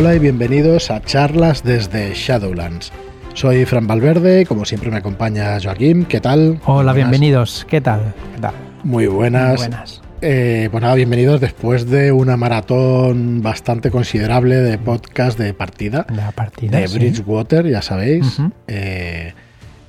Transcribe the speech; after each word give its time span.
Hola 0.00 0.14
y 0.14 0.18
bienvenidos 0.18 0.90
a 0.90 1.02
charlas 1.02 1.62
desde 1.62 2.14
Shadowlands. 2.14 2.90
Soy 3.34 3.66
Fran 3.66 3.86
Valverde 3.86 4.46
como 4.46 4.64
siempre 4.64 4.90
me 4.90 4.96
acompaña 4.96 5.60
Joaquín. 5.62 6.06
¿Qué 6.06 6.22
tal? 6.22 6.58
Hola, 6.64 6.94
bienvenidos. 6.94 7.66
¿Qué 7.68 7.82
tal? 7.82 8.14
¿Qué 8.34 8.40
tal? 8.40 8.54
Muy 8.82 9.08
buenas. 9.08 9.60
Muy 9.60 9.68
buenas. 9.68 10.00
Eh, 10.22 10.68
pues 10.70 10.80
nada, 10.80 10.94
bienvenidos 10.94 11.38
después 11.42 11.90
de 11.90 12.12
una 12.12 12.38
maratón 12.38 13.42
bastante 13.42 13.90
considerable 13.90 14.56
de 14.56 14.78
podcast 14.78 15.38
de 15.38 15.52
partida. 15.52 16.06
La 16.08 16.32
partida. 16.32 16.78
de 16.78 16.88
sí. 16.88 16.98
Bridgewater, 16.98 17.68
ya 17.68 17.82
sabéis. 17.82 18.38
Ujú. 18.38 18.52
Eh, 18.68 19.34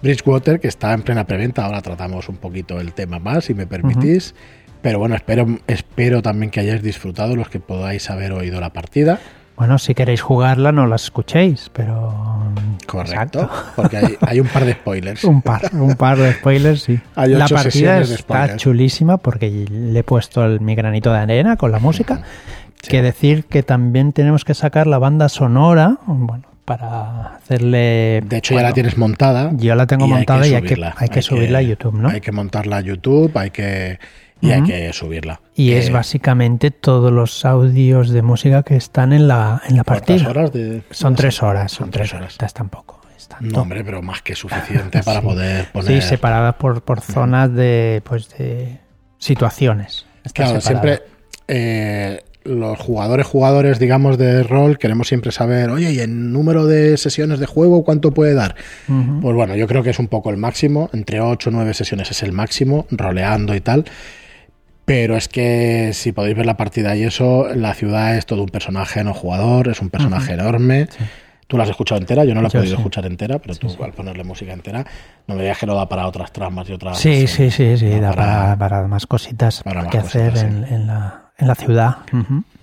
Bridgewater, 0.02 0.60
que 0.60 0.68
está 0.68 0.92
en 0.92 1.04
plena 1.04 1.26
preventa. 1.26 1.64
Ahora 1.64 1.82
tratamos 1.82 2.28
un 2.28 2.36
poquito 2.36 2.82
el 2.82 2.92
tema 2.92 3.20
más, 3.20 3.46
si 3.46 3.54
me 3.54 3.66
permitís. 3.66 4.36
Pero 4.82 5.00
bueno, 5.00 5.16
espero, 5.16 5.48
espero 5.68 6.22
también 6.22 6.52
que 6.52 6.60
hayáis 6.60 6.82
disfrutado 6.82 7.38
los 7.38 7.48
que 7.48 7.62
podáis 7.62 8.10
haber 8.10 8.34
oído 8.34 8.60
la 8.60 8.74
partida. 8.74 9.22
Bueno, 9.58 9.78
si 9.78 9.94
queréis 9.94 10.22
jugarla, 10.22 10.72
no 10.72 10.88
la 10.88 10.96
escuchéis, 10.96 11.70
pero. 11.74 12.14
Correcto. 12.88 13.42
Exacto. 13.42 13.50
Porque 13.76 13.98
hay, 13.98 14.18
hay 14.22 14.40
un 14.40 14.48
par 14.48 14.66
de 14.66 14.74
spoilers. 14.74 15.24
Un 15.32 15.42
par, 15.42 15.70
un 15.74 15.96
par 15.96 16.18
de 16.18 16.34
spoilers, 16.34 16.82
sí. 16.82 17.00
Hay 17.16 17.30
la 17.30 17.48
partida 17.48 18.00
está 18.00 18.58
chulísima 18.58 19.18
porque 19.18 19.50
le 19.70 20.00
he 20.00 20.04
puesto 20.04 20.44
el, 20.44 20.60
mi 20.60 20.76
granito 20.76 21.14
de 21.14 21.20
arena 21.20 21.58
con 21.58 21.72
la 21.72 21.80
música. 21.80 22.24
Que 22.82 23.02
decir 23.02 23.46
que 23.46 23.62
también 23.62 24.12
tenemos 24.12 24.44
que 24.44 24.56
sacar 24.56 24.88
la 24.88 24.98
banda 24.98 25.30
sonora, 25.30 26.00
bueno, 26.08 26.46
para 26.66 27.36
hacerle. 27.36 28.24
De 28.26 28.38
hecho, 28.38 28.56
ya 28.56 28.64
la 28.64 28.74
tienes 28.74 28.98
montada. 28.98 29.52
Yo 29.54 29.76
la 29.76 29.86
tengo 29.86 30.08
y 30.08 30.10
hay 30.10 30.18
montada 30.18 30.48
y 30.48 30.56
hay 30.56 30.64
que, 30.64 30.92
hay 30.96 31.10
que 31.10 31.22
subirla 31.22 31.60
a 31.60 31.62
YouTube, 31.62 31.94
¿no? 31.94 32.10
Hay 32.10 32.22
que 32.22 32.32
montarla 32.32 32.78
a 32.78 32.82
YouTube, 32.82 33.32
hay 33.38 33.52
que, 33.52 34.00
y 34.42 34.52
hay 34.52 34.64
que 34.64 34.92
subirla. 34.94 35.40
Y 35.56 35.70
Que- 35.70 35.80
es 35.80 35.92
básicamente 35.92 36.72
todos 36.72 37.12
los 37.12 37.46
audios 37.46 38.10
de 38.10 38.22
música 38.22 38.64
que 38.64 38.76
están 38.76 39.14
en 39.14 39.28
la, 39.28 39.62
en 39.68 39.78
la 39.78 39.84
¿cuántas 39.84 40.22
partida. 40.24 40.30
horas 40.30 40.52
de- 40.54 40.84
Son 40.92 41.16
tres 41.16 41.42
horas, 41.44 41.72
Son 41.72 41.86
son 41.86 41.92
tres 41.92 42.10
tres 42.10 42.20
horas. 42.22 42.38
horas. 42.40 42.54
tampoco. 42.54 43.00
tanto. 43.28 43.56
No, 43.56 43.62
hombre, 43.62 43.82
pero 43.86 44.02
más 44.02 44.22
que 44.22 44.36
suficiente 44.36 45.02
para 45.04 45.20
Sí. 45.22 45.26
poder 45.26 45.72
poner. 45.72 46.02
Sí, 46.02 46.08
separadas 46.10 46.56
por, 46.56 46.82
por 46.82 47.00
zonas 47.00 47.54
de, 47.54 48.02
pues, 48.04 48.28
de 48.38 48.80
situaciones. 49.20 50.06
Está 50.26 50.44
Claro, 50.44 50.60
separada. 50.60 50.98
siempre 50.98 51.12
eh, 51.48 52.24
los 52.44 52.78
jugadores, 52.80 53.26
jugadores, 53.28 53.80
digamos, 53.80 54.18
de 54.18 54.44
rol, 54.44 54.78
queremos 54.80 55.08
siempre 55.08 55.32
saber, 55.32 55.70
oye, 55.70 55.92
¿y 55.94 56.00
el 56.00 56.32
número 56.34 56.66
de 56.66 56.98
sesiones 56.98 57.40
de 57.40 57.46
juego 57.46 57.84
cuánto 57.84 58.12
puede 58.12 58.34
dar? 58.34 58.56
Pues 58.88 59.36
bueno, 59.36 59.56
yo 59.56 59.68
creo 59.68 59.84
que 59.84 59.92
es 59.92 60.00
un 60.00 60.08
poco 60.08 60.30
el 60.32 60.38
máximo, 60.38 60.90
entre 60.92 61.22
8 61.22 61.50
o 61.52 61.54
9 61.54 61.74
sesiones 61.74 62.10
es 62.12 62.24
el 62.24 62.32
máximo, 62.34 62.86
roleando 62.92 63.54
y 63.56 63.62
tal. 63.62 63.86
Pero 64.86 65.16
es 65.16 65.28
que 65.28 65.92
si 65.94 66.12
podéis 66.12 66.36
ver 66.36 66.46
la 66.46 66.58
partida 66.58 66.96
y 66.96 67.04
eso, 67.04 67.48
la 67.56 67.74
ciudad 67.74 68.18
es 68.18 68.26
todo 68.26 68.42
un 68.44 68.50
personaje 68.50 69.04
no 69.04 69.14
jugador, 69.14 69.68
es 69.70 69.82
un 69.82 69.90
personaje 69.90 70.34
enorme. 70.34 70.88
Tú 71.48 71.58
la 71.58 71.64
has 71.64 71.70
escuchado 71.70 72.00
entera, 72.00 72.24
yo 72.24 72.34
no 72.34 72.42
la 72.42 72.48
he 72.48 72.52
Yo 72.52 72.60
podido 72.60 72.76
sí. 72.76 72.80
escuchar 72.82 73.06
entera, 73.06 73.38
pero 73.40 73.54
tú 73.56 73.68
al 73.84 73.92
ponerle 73.94 74.24
música 74.24 74.54
entera, 74.54 74.86
no 75.28 75.36
me 75.36 75.42
digas 75.42 75.58
que 75.60 75.66
no 75.66 75.76
da 75.76 75.88
para 75.88 76.08
otras 76.08 76.32
tramas 76.32 76.70
y 76.70 76.74
otras... 76.74 76.98
Sí, 76.98 77.28
sí, 77.28 77.52
sí, 77.52 77.78
sí, 77.78 77.86
no, 77.90 78.00
da 78.02 78.14
para- 78.14 78.26
para, 78.34 78.58
para 78.58 78.88
más 78.88 79.06
cositas 79.06 79.62
para 79.62 79.82
más 79.84 79.92
que 79.92 79.98
hacer 79.98 80.38
en, 80.38 80.64
en 80.64 80.88
la, 80.88 81.26
en 81.38 81.48
la 81.48 81.56
ciudad. 81.56 81.98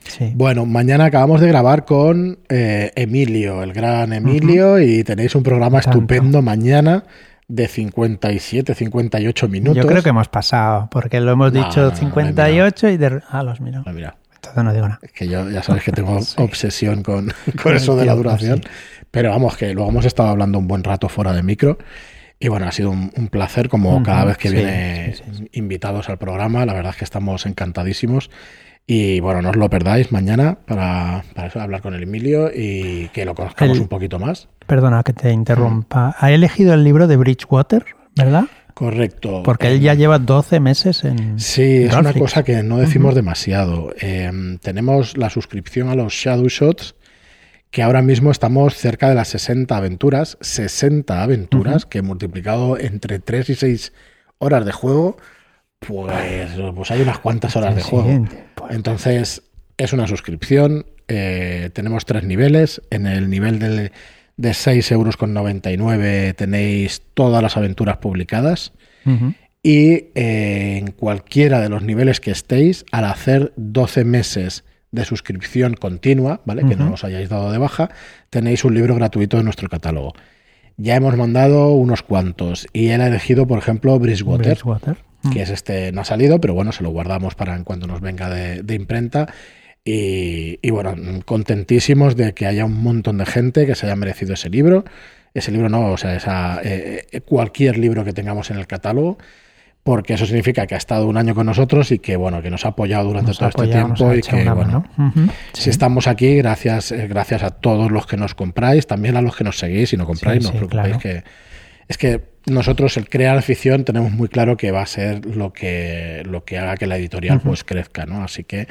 Sí. 0.05 0.33
Bueno, 0.35 0.65
mañana 0.65 1.05
acabamos 1.05 1.41
de 1.43 1.49
grabar 1.49 1.85
con 1.85 2.39
eh, 2.49 2.91
Emilio, 2.97 3.63
el 3.63 3.75
gran 3.75 4.13
Emilio, 4.15 4.81
y 4.81 5.05
tenéis 5.05 5.35
un 5.35 5.43
programa 5.43 5.81
Tanto. 5.81 5.99
estupendo 5.99 6.41
mañana 6.41 7.05
de 7.49 7.67
57, 7.67 8.75
58 8.75 9.49
minutos. 9.49 9.77
Yo 9.83 9.87
creo 9.89 10.03
que 10.03 10.11
hemos 10.11 10.29
pasado, 10.29 10.89
porque 10.91 11.21
lo 11.21 11.33
hemos 11.33 11.53
No, 11.53 11.65
dicho 11.65 11.81
no, 11.81 11.91
no, 11.91 11.97
58 11.97 12.89
y 12.91 12.97
de... 12.99 13.23
Ah, 13.31 13.43
los 13.43 13.61
miro. 13.61 13.83
Mira, 13.93 14.17
Entonces 14.35 14.65
no 14.65 14.73
digo 14.73 14.87
nada. 14.89 15.01
es 15.03 15.13
que 15.13 15.29
yo 15.29 15.49
ya 15.51 15.63
sabes 15.63 15.83
que 15.83 15.93
tengo 15.93 16.21
Sí. 16.23 16.35
obsesión 16.39 17.03
con, 17.03 17.33
con 17.63 17.75
eso 17.75 17.97
de 17.97 18.05
la 18.07 18.15
duración. 18.15 18.61
sí. 18.63 18.69
Pero 19.11 19.31
vamos, 19.31 19.57
que 19.57 19.73
luego 19.73 19.89
hemos 19.89 20.05
estado 20.05 20.29
hablando 20.29 20.59
un 20.59 20.69
buen 20.69 20.85
rato 20.85 21.09
fuera 21.09 21.33
de 21.33 21.43
micro. 21.43 21.79
Y 22.39 22.49
bueno, 22.49 22.67
ha 22.69 22.73
sido 22.73 22.91
un, 22.91 23.11
un 23.17 23.29
placer 23.29 23.69
como 23.71 24.03
cada 24.03 24.27
vez 24.27 24.37
que 24.37 24.51
sí, 24.51 24.55
viene 24.55 25.15
sí, 25.17 25.23
sí, 25.27 25.35
sí. 25.39 25.51
invitados 25.55 26.09
al 26.11 26.19
programa. 26.19 26.67
La 26.67 26.75
verdad 26.75 26.91
es 26.93 26.99
que 26.99 27.05
estamos 27.05 27.47
encantadísimos. 27.47 28.31
Y 28.91 29.21
bueno, 29.21 29.43
no 29.43 29.51
os 29.51 29.57
lo 29.57 29.69
perdáis 29.69 30.11
mañana 30.13 30.57
para, 30.67 31.23
para 31.35 31.63
hablar 31.63 31.83
con 31.83 31.93
el 31.95 32.03
Emilio 32.05 32.51
y 32.55 33.09
que 33.11 33.27
lo 33.27 33.35
conozcamos 33.35 33.77
El- 33.77 33.83
un 33.83 33.89
poquito 33.89 34.19
más. 34.19 34.49
Perdona 34.67 35.03
que 35.03 35.13
te 35.13 35.31
interrumpa. 35.31 36.17
Ha 36.19 36.33
elegido 36.33 36.73
el 36.73 36.85
libro 36.85 37.07
de 37.07 37.17
Bridgewater, 37.19 37.85
¿verdad? 38.17 38.45
Correcto. 38.73 39.43
Porque 39.45 39.67
Eh, 39.69 39.73
él 39.75 39.81
ya 39.81 39.93
lleva 39.95 40.19
12 40.19 40.59
meses 40.61 41.05
en... 41.05 41.39
Sí, 41.39 41.85
es 41.85 41.95
una 41.95 42.15
cosa 42.15 42.43
que 42.45 42.63
no 42.63 42.79
decimos 42.79 43.15
demasiado. 43.15 43.93
Eh, 44.01 44.31
tenemos 44.63 45.19
la 45.19 45.29
suscripción 45.31 45.89
a 45.91 45.95
los 45.95 46.15
Shadow 46.15 46.49
Shots, 46.49 46.95
que 47.71 47.83
ahora 47.83 48.01
mismo 48.01 48.31
estamos 48.31 48.75
cerca 48.75 49.09
de 49.11 49.15
las 49.17 49.29
60 49.29 49.77
aventuras. 49.77 50.39
60 50.41 51.23
aventuras 51.23 51.85
que 51.85 52.01
multiplicado 52.01 52.79
entre 52.79 53.19
3 53.19 53.51
y 53.51 53.55
6 53.55 53.93
horas 54.39 54.65
de 54.65 54.73
juego, 54.73 55.17
pues, 55.81 56.51
pues 56.75 56.91
hay 56.91 57.01
unas 57.03 57.19
cuantas 57.19 57.57
horas 57.57 57.75
de 57.77 57.83
juego. 57.83 58.09
Entonces, 58.71 59.43
es 59.77 59.93
una 59.93 60.07
suscripción. 60.07 60.87
eh, 61.09 61.71
tenemos 61.73 62.05
tres 62.05 62.25
niveles. 62.25 62.83
En 62.91 63.07
el 63.07 63.31
nivel 63.31 63.59
de, 63.59 63.93
de 64.37 64.55
6 64.55 64.93
euros 64.93 65.17
con 65.17 65.33
99 65.35 66.35
tenéis 66.35 67.03
todas 67.15 67.43
las 67.43 67.57
aventuras 67.57 67.97
publicadas. 67.99 68.73
Y 69.63 70.11
eh, 70.15 70.77
en 70.79 70.93
cualquiera 70.93 71.61
de 71.61 71.69
los 71.71 71.83
niveles 71.83 72.21
que 72.21 72.31
estéis, 72.31 72.85
al 72.93 73.05
hacer 73.07 73.53
12 73.57 74.05
meses 74.05 74.65
de 74.91 75.05
suscripción 75.05 75.75
continua, 75.75 76.41
¿vale? 76.45 76.65
Que 76.67 76.77
no 76.77 76.93
os 76.93 77.05
hayáis 77.05 77.29
dado 77.29 77.51
de 77.51 77.59
baja, 77.59 77.91
tenéis 78.31 78.65
un 78.65 78.75
libro 78.75 78.95
gratuito 78.95 79.37
de 79.39 79.45
nuestro 79.45 79.69
catálogo. 79.69 80.13
Ya 80.77 80.95
hemos 80.97 81.17
mandado 81.17 81.71
unos 81.73 82.03
cuantos 82.03 82.67
y 82.73 82.89
él 82.89 83.01
ha 83.01 83.09
elegido, 83.09 83.47
por 83.47 83.59
ejemplo, 83.59 83.99
Bridgewater, 83.99 84.55
Bridgewater. 84.55 84.97
Mm. 85.23 85.31
que 85.31 85.43
es 85.43 85.51
este, 85.51 85.91
no 85.93 86.03
ha 86.03 86.05
salido, 86.05 86.41
pero 86.41 86.55
bueno, 86.55 86.71
se 86.73 86.83
lo 86.83 86.91
guardamos 86.91 87.35
para 87.35 87.57
en 87.57 87.65
cuanto 87.65 87.87
nos 87.87 88.01
venga 88.01 88.31
de, 88.31 88.63
de 88.63 88.75
imprenta. 88.75 89.27
Y, 89.85 90.59
y 90.63 90.71
bueno, 90.71 90.95
contentísimos 91.25 92.15
de 92.17 92.35
que 92.35 92.47
haya 92.47 92.65
un 92.65 92.83
montón 92.83 93.19
de 93.19 93.27
gente 93.27 93.67
que 93.67 93.75
se 93.75 93.87
haya 93.87 93.97
merecido 93.97 94.35
ese 94.35 94.51
libro. 94.51 94.85
Ese 95.35 95.51
libro 95.53 95.69
no, 95.69 95.93
o 95.93 95.97
sea, 95.97 96.15
esa, 96.17 96.61
eh, 96.63 97.07
eh, 97.11 97.21
cualquier 97.21 97.79
libro 97.79 98.05
que 98.05 98.13
tengamos 98.13 98.51
en 98.51 98.59
el 98.59 98.67
catálogo, 98.67 99.19
porque 99.85 100.15
eso 100.15 100.27
significa 100.27 100.67
que 100.67 100.75
ha 100.75 100.79
estado 100.79 101.07
un 101.07 101.17
año 101.17 101.35
con 101.35 101.47
nosotros 101.47 101.91
y 101.93 101.99
que 101.99 102.17
bueno, 102.17 102.43
que 102.43 102.51
nos 102.51 102.65
ha 102.65 102.69
apoyado 102.71 103.09
durante 103.09 103.29
Nos 103.31 103.39
todo 103.39 103.49
este 103.49 103.63
apoyado, 103.63 103.95
tiempo 103.95 104.15
y 104.15 104.21
que 104.21 104.51
bueno. 104.51 104.85
Ujú. 104.99 105.31
si 105.53 105.63
Sí. 105.65 105.71
estamos 105.71 106.07
aquí, 106.07 106.35
gracias, 106.37 106.93
eh, 106.93 107.07
gracias 107.09 107.43
a 107.43 107.51
todos 107.51 107.91
los 107.91 108.07
que 108.07 108.17
nos 108.17 108.35
compráis, 108.35 108.87
también 108.87 109.17
a 109.17 109.23
los 109.23 109.37
que 109.37 109.45
nos 109.45 109.59
seguís 109.59 109.93
y 109.93 109.97
no 109.97 110.07
compráis, 110.07 110.43
Sí, 110.45 110.45
no 110.45 110.49
os 110.49 110.61
sí, 110.61 110.67
preocupéis 110.67 110.99
claro. 110.99 111.23
que 111.23 111.31
es 111.89 111.99
que 111.99 112.23
nosotros 112.47 112.97
el 112.97 113.09
crear 113.09 113.43
ficción 113.43 113.85
tenemos 113.85 114.13
muy 114.13 114.29
claro 114.29 114.57
que 114.57 114.71
va 114.71 114.83
a 114.83 114.87
ser 114.87 115.27
lo 115.27 115.53
que 115.53 116.23
lo 116.25 116.45
que 116.45 116.59
haga 116.59 116.77
que 116.77 116.87
la 116.87 116.97
editorial 116.97 117.41
pues 117.41 117.65
crezca, 117.65 118.07
¿no? 118.07 118.23
Así 118.23 118.45
que 118.45 118.69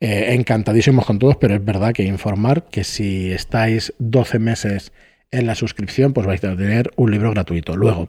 eh, 0.00 0.34
encantadísimos 0.34 1.06
con 1.06 1.18
todos, 1.18 1.36
pero 1.36 1.54
es 1.54 1.64
verdad 1.64 1.92
que 1.92 2.02
informar 2.02 2.64
que 2.64 2.82
si 2.84 3.32
estáis 3.32 3.92
12 3.98 4.38
meses 4.38 4.92
en 5.30 5.46
la 5.46 5.54
suscripción, 5.54 6.12
pues 6.12 6.26
vais 6.26 6.42
a 6.42 6.56
tener 6.56 6.90
un 6.96 7.10
libro 7.10 7.30
gratuito. 7.30 7.76
Luego, 7.76 8.08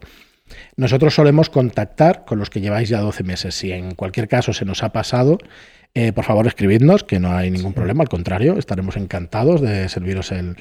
nosotros 0.76 1.14
solemos 1.14 1.50
contactar 1.50 2.24
con 2.24 2.38
los 2.38 2.50
que 2.50 2.60
lleváis 2.60 2.88
ya 2.88 3.00
12 3.00 3.22
meses. 3.22 3.54
Si 3.54 3.72
en 3.72 3.94
cualquier 3.94 4.28
caso 4.28 4.52
se 4.52 4.64
nos 4.64 4.82
ha 4.82 4.92
pasado, 4.92 5.38
eh, 5.94 6.12
por 6.12 6.24
favor 6.24 6.46
escribidnos, 6.46 7.04
que 7.04 7.20
no 7.20 7.32
hay 7.32 7.50
ningún 7.50 7.72
problema, 7.72 8.02
al 8.02 8.08
contrario, 8.08 8.58
estaremos 8.58 8.96
encantados 8.96 9.60
de 9.60 9.88
serviros 9.88 10.32
el, 10.32 10.56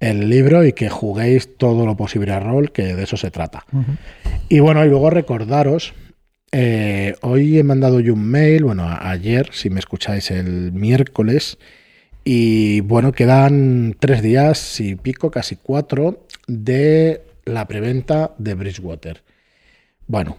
el 0.00 0.28
libro 0.28 0.64
y 0.64 0.72
que 0.72 0.88
juguéis 0.88 1.56
todo 1.56 1.86
lo 1.86 1.96
posible 1.96 2.32
a 2.32 2.40
rol, 2.40 2.72
que 2.72 2.94
de 2.94 3.02
eso 3.02 3.16
se 3.16 3.30
trata. 3.30 3.64
Y 4.48 4.60
bueno, 4.60 4.84
y 4.84 4.88
luego 4.88 5.10
recordaros, 5.10 5.94
eh, 6.52 7.14
hoy 7.22 7.58
he 7.58 7.64
mandado 7.64 8.00
yo 8.00 8.14
un 8.14 8.26
mail, 8.26 8.64
bueno, 8.64 8.86
ayer, 8.86 9.48
si 9.52 9.70
me 9.70 9.80
escucháis 9.80 10.30
el 10.30 10.72
miércoles, 10.72 11.58
y 12.24 12.80
bueno, 12.80 13.12
quedan 13.12 13.96
tres 13.98 14.22
días 14.22 14.80
y 14.80 14.94
pico, 14.94 15.30
casi 15.30 15.56
cuatro, 15.56 16.26
de 16.46 17.22
la 17.44 17.66
preventa 17.66 18.34
de 18.38 18.54
Bridgewater. 18.54 19.22
Bueno, 20.06 20.38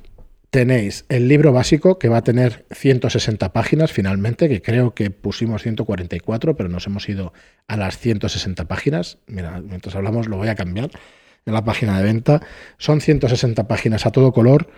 tenéis 0.56 1.04
el 1.10 1.28
libro 1.28 1.52
básico 1.52 2.00
que 2.00 2.08
va 2.08 2.20
a 2.20 2.24
tener 2.24 2.66
160 2.72 3.52
páginas 3.52 3.92
finalmente, 3.92 4.48
que 4.48 4.62
creo 4.62 4.94
que 4.94 5.10
pusimos 5.10 5.64
144, 5.64 6.56
pero 6.56 6.70
nos 6.70 6.88
hemos 6.88 7.10
ido 7.10 7.34
a 7.68 7.76
las 7.76 7.98
160 7.98 8.64
páginas. 8.64 9.18
Mira, 9.28 9.60
mientras 9.60 9.98
hablamos 9.98 10.30
lo 10.30 10.38
voy 10.38 10.48
a 10.48 10.56
cambiar 10.56 10.92
en 11.46 11.54
la 11.54 11.66
página 11.66 11.98
de 11.98 12.06
venta. 12.06 12.42
Son 12.78 13.02
160 13.02 13.68
páginas 13.68 14.06
a 14.06 14.12
todo 14.12 14.32
color 14.32 14.70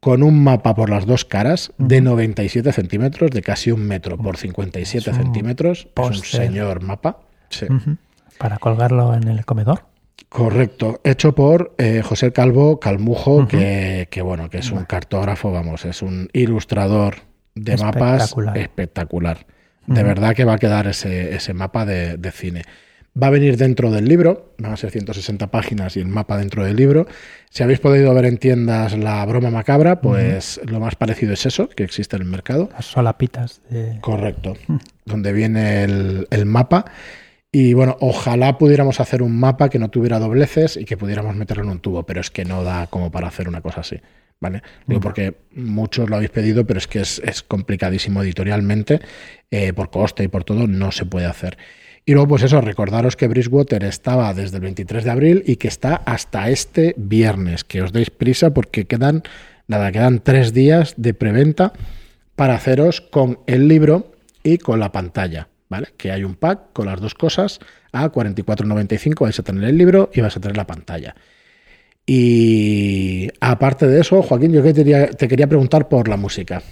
con 0.00 0.22
un 0.22 0.44
mapa 0.44 0.74
por 0.74 0.90
las 0.90 1.06
dos 1.06 1.24
caras 1.24 1.72
de 1.78 2.02
97 2.02 2.70
centímetros, 2.70 3.30
de 3.30 3.40
casi 3.40 3.70
un 3.70 3.86
metro 3.86 4.18
por 4.18 4.36
57 4.36 4.98
Es 4.98 5.16
un 5.16 5.22
centímetros. 5.22 5.88
Es 5.96 6.08
un 6.08 6.24
señor 6.24 6.82
mapa. 6.82 7.20
Sí. 7.48 7.68
Para 8.36 8.58
colgarlo 8.58 9.14
en 9.14 9.28
el 9.28 9.46
comedor. 9.46 9.91
Correcto, 10.28 11.00
hecho 11.04 11.34
por 11.34 11.74
eh, 11.78 12.02
José 12.02 12.32
Calvo 12.32 12.80
Calmujo, 12.80 13.46
que, 13.46 14.08
que, 14.10 14.22
bueno, 14.22 14.50
que 14.50 14.58
es 14.58 14.70
un 14.70 14.84
cartógrafo, 14.84 15.52
vamos, 15.52 15.84
es 15.84 16.02
un 16.02 16.28
ilustrador 16.32 17.16
de 17.54 17.76
mapas 17.76 18.34
Espectacular. 18.54 19.46
De 19.86 20.02
verdad 20.02 20.34
que 20.34 20.44
va 20.44 20.54
a 20.54 20.58
quedar 20.58 20.86
ese, 20.86 21.34
ese 21.34 21.54
mapa 21.54 21.84
de, 21.84 22.16
de 22.16 22.30
cine. 22.30 22.62
Va 23.20 23.26
a 23.26 23.30
venir 23.30 23.58
dentro 23.58 23.90
del 23.90 24.06
libro, 24.06 24.54
van 24.56 24.72
a 24.72 24.76
ser 24.76 24.90
160 24.90 25.50
páginas 25.50 25.98
y 25.98 26.00
el 26.00 26.06
mapa 26.06 26.38
dentro 26.38 26.64
del 26.64 26.76
libro. 26.76 27.06
Si 27.50 27.62
habéis 27.62 27.78
podido 27.78 28.14
ver 28.14 28.24
en 28.24 28.38
tiendas 28.38 28.96
la 28.96 29.22
broma 29.26 29.50
macabra, 29.50 30.00
pues 30.00 30.58
lo 30.64 30.80
más 30.80 30.94
parecido 30.94 31.34
es 31.34 31.44
eso, 31.44 31.68
que 31.68 31.84
existe 31.84 32.16
en 32.16 32.22
el 32.22 32.28
mercado. 32.28 32.70
Las 32.72 32.86
solapitas. 32.86 33.60
De... 33.68 33.98
Correcto, 34.00 34.54
donde 35.04 35.32
viene 35.34 35.84
el, 35.84 36.26
el 36.30 36.46
mapa. 36.46 36.86
Y 37.54 37.74
bueno, 37.74 37.98
ojalá 38.00 38.56
pudiéramos 38.56 38.98
hacer 38.98 39.22
un 39.22 39.38
mapa 39.38 39.68
que 39.68 39.78
no 39.78 39.90
tuviera 39.90 40.18
dobleces 40.18 40.78
y 40.78 40.86
que 40.86 40.96
pudiéramos 40.96 41.36
meterlo 41.36 41.64
en 41.64 41.68
un 41.68 41.80
tubo, 41.80 42.04
pero 42.04 42.22
es 42.22 42.30
que 42.30 42.46
no 42.46 42.64
da 42.64 42.86
como 42.86 43.10
para 43.12 43.28
hacer 43.28 43.46
una 43.46 43.60
cosa 43.60 43.82
así. 43.82 44.00
¿Vale? 44.40 44.62
Digo, 44.86 45.00
porque 45.00 45.36
muchos 45.54 46.10
lo 46.10 46.16
habéis 46.16 46.30
pedido, 46.30 46.66
pero 46.66 46.78
es 46.78 46.88
que 46.88 47.00
es, 47.00 47.20
es 47.24 47.42
complicadísimo 47.42 48.22
editorialmente, 48.22 49.00
eh, 49.52 49.72
por 49.72 49.90
coste 49.90 50.24
y 50.24 50.28
por 50.28 50.42
todo, 50.42 50.66
no 50.66 50.90
se 50.90 51.04
puede 51.04 51.26
hacer. 51.26 51.58
Y 52.04 52.14
luego, 52.14 52.28
pues 52.28 52.42
eso, 52.42 52.60
recordaros 52.60 53.14
que 53.14 53.28
Bridgewater 53.28 53.84
estaba 53.84 54.34
desde 54.34 54.56
el 54.56 54.62
23 54.62 55.04
de 55.04 55.10
abril 55.10 55.44
y 55.46 55.56
que 55.56 55.68
está 55.68 55.94
hasta 55.94 56.48
este 56.48 56.94
viernes, 56.96 57.62
que 57.62 57.82
os 57.82 57.92
deis 57.92 58.10
prisa 58.10 58.52
porque 58.52 58.86
quedan, 58.86 59.22
nada, 59.68 59.92
quedan 59.92 60.18
tres 60.18 60.52
días 60.52 60.94
de 60.96 61.14
preventa 61.14 61.72
para 62.34 62.54
haceros 62.54 63.00
con 63.00 63.38
el 63.46 63.68
libro 63.68 64.10
y 64.42 64.58
con 64.58 64.80
la 64.80 64.90
pantalla. 64.90 65.51
¿Vale? 65.72 65.88
Que 65.96 66.12
hay 66.12 66.22
un 66.22 66.34
pack 66.34 66.72
con 66.74 66.84
las 66.86 67.00
dos 67.00 67.14
cosas. 67.14 67.58
A 67.92 68.12
44.95 68.12 69.20
vais 69.22 69.38
a 69.38 69.42
tener 69.42 69.64
el 69.64 69.78
libro 69.78 70.10
y 70.12 70.20
vais 70.20 70.36
a 70.36 70.40
tener 70.40 70.56
la 70.56 70.66
pantalla. 70.66 71.14
Y 72.04 73.28
aparte 73.40 73.86
de 73.86 74.00
eso, 74.00 74.22
Joaquín, 74.22 74.52
yo 74.52 74.62
que 74.62 74.74
te 74.74 75.28
quería, 75.28 75.46
preguntar 75.46 75.88
por 75.88 76.08
la 76.08 76.16
música. 76.18 76.62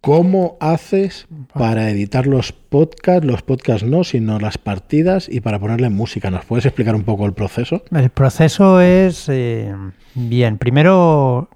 ¿Cómo 0.00 0.56
haces 0.60 1.26
para 1.54 1.88
editar 1.90 2.26
los 2.26 2.52
podcasts? 2.52 3.24
Los 3.24 3.42
podcasts 3.42 3.86
no, 3.86 4.04
sino 4.04 4.38
las 4.38 4.58
partidas 4.58 5.28
y 5.30 5.40
para 5.40 5.58
ponerle 5.58 5.88
música. 5.88 6.30
¿Nos 6.30 6.44
puedes 6.44 6.66
explicar 6.66 6.94
un 6.94 7.04
poco 7.04 7.24
el 7.24 7.32
proceso? 7.32 7.82
El 7.90 8.10
proceso 8.10 8.80
es 8.80 9.28
eh, 9.30 9.72
bien. 10.14 10.58
Primero 10.58 11.48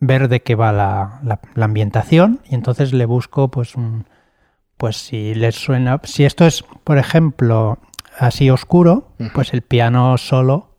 ver 0.00 0.28
de 0.28 0.40
qué 0.42 0.54
va 0.54 0.72
la, 0.72 1.20
la- 1.24 1.40
la 1.54 1.64
ambientación 1.64 2.40
y 2.50 2.54
entonces 2.54 2.92
le 2.92 3.06
busco 3.06 3.50
pues 3.50 3.76
un 3.76 4.04
pues 4.76 4.96
si 4.96 5.34
les 5.34 5.54
suena 5.54 6.00
si 6.04 6.24
esto 6.24 6.46
es 6.46 6.64
por 6.84 6.98
ejemplo 6.98 7.78
así 8.18 8.50
oscuro 8.50 9.08
pues 9.34 9.52
el 9.54 9.62
piano 9.62 10.16
solo 10.18 10.76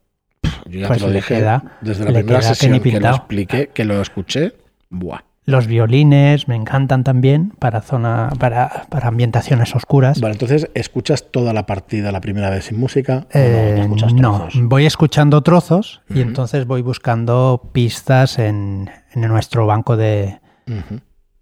Yo 0.65 0.79
ya 0.81 0.87
Pues 0.87 0.99
te 0.99 1.05
lo 1.05 1.11
le 1.11 1.17
dije 1.17 1.35
queda- 1.35 1.77
desde 1.81 2.05
la 2.05 2.11
primera 2.13 2.39
que 2.39 2.45
sesión 2.45 2.71
ni 2.73 2.79
que, 2.79 2.99
lo 2.99 3.09
expliqué, 3.09 3.67
que 3.73 3.85
lo 3.85 4.01
escuché. 4.01 4.53
Buah. 4.89 5.19
los 5.45 5.65
violines 5.67 6.47
me 6.47 6.55
encantan 6.55 7.03
también 7.03 7.51
para 7.59 7.81
zona 7.81 8.29
para, 8.39 8.85
para 8.89 9.07
ambientaciones 9.07 9.73
oscuras. 9.75 10.19
Vale, 10.21 10.33
entonces, 10.33 10.69
¿escuchas 10.73 11.31
toda 11.31 11.53
la 11.53 11.65
partida 11.65 12.11
la 12.11 12.19
primera 12.21 12.49
vez 12.49 12.65
sin 12.65 12.77
música? 12.79 13.27
o 13.33 13.37
Eh, 13.37 13.75
no, 13.77 13.83
escuchas 13.83 14.13
no, 14.13 14.47
voy 14.63 14.85
escuchando 14.85 15.41
trozos 15.43 16.01
y 16.09 16.19
entonces 16.21 16.65
voy 16.67 16.81
buscando 16.81 17.69
pistas 17.73 18.39
en, 18.39 18.89
en 19.13 19.21
nuestro 19.27 19.65
banco 19.65 19.95
de, 19.97 20.39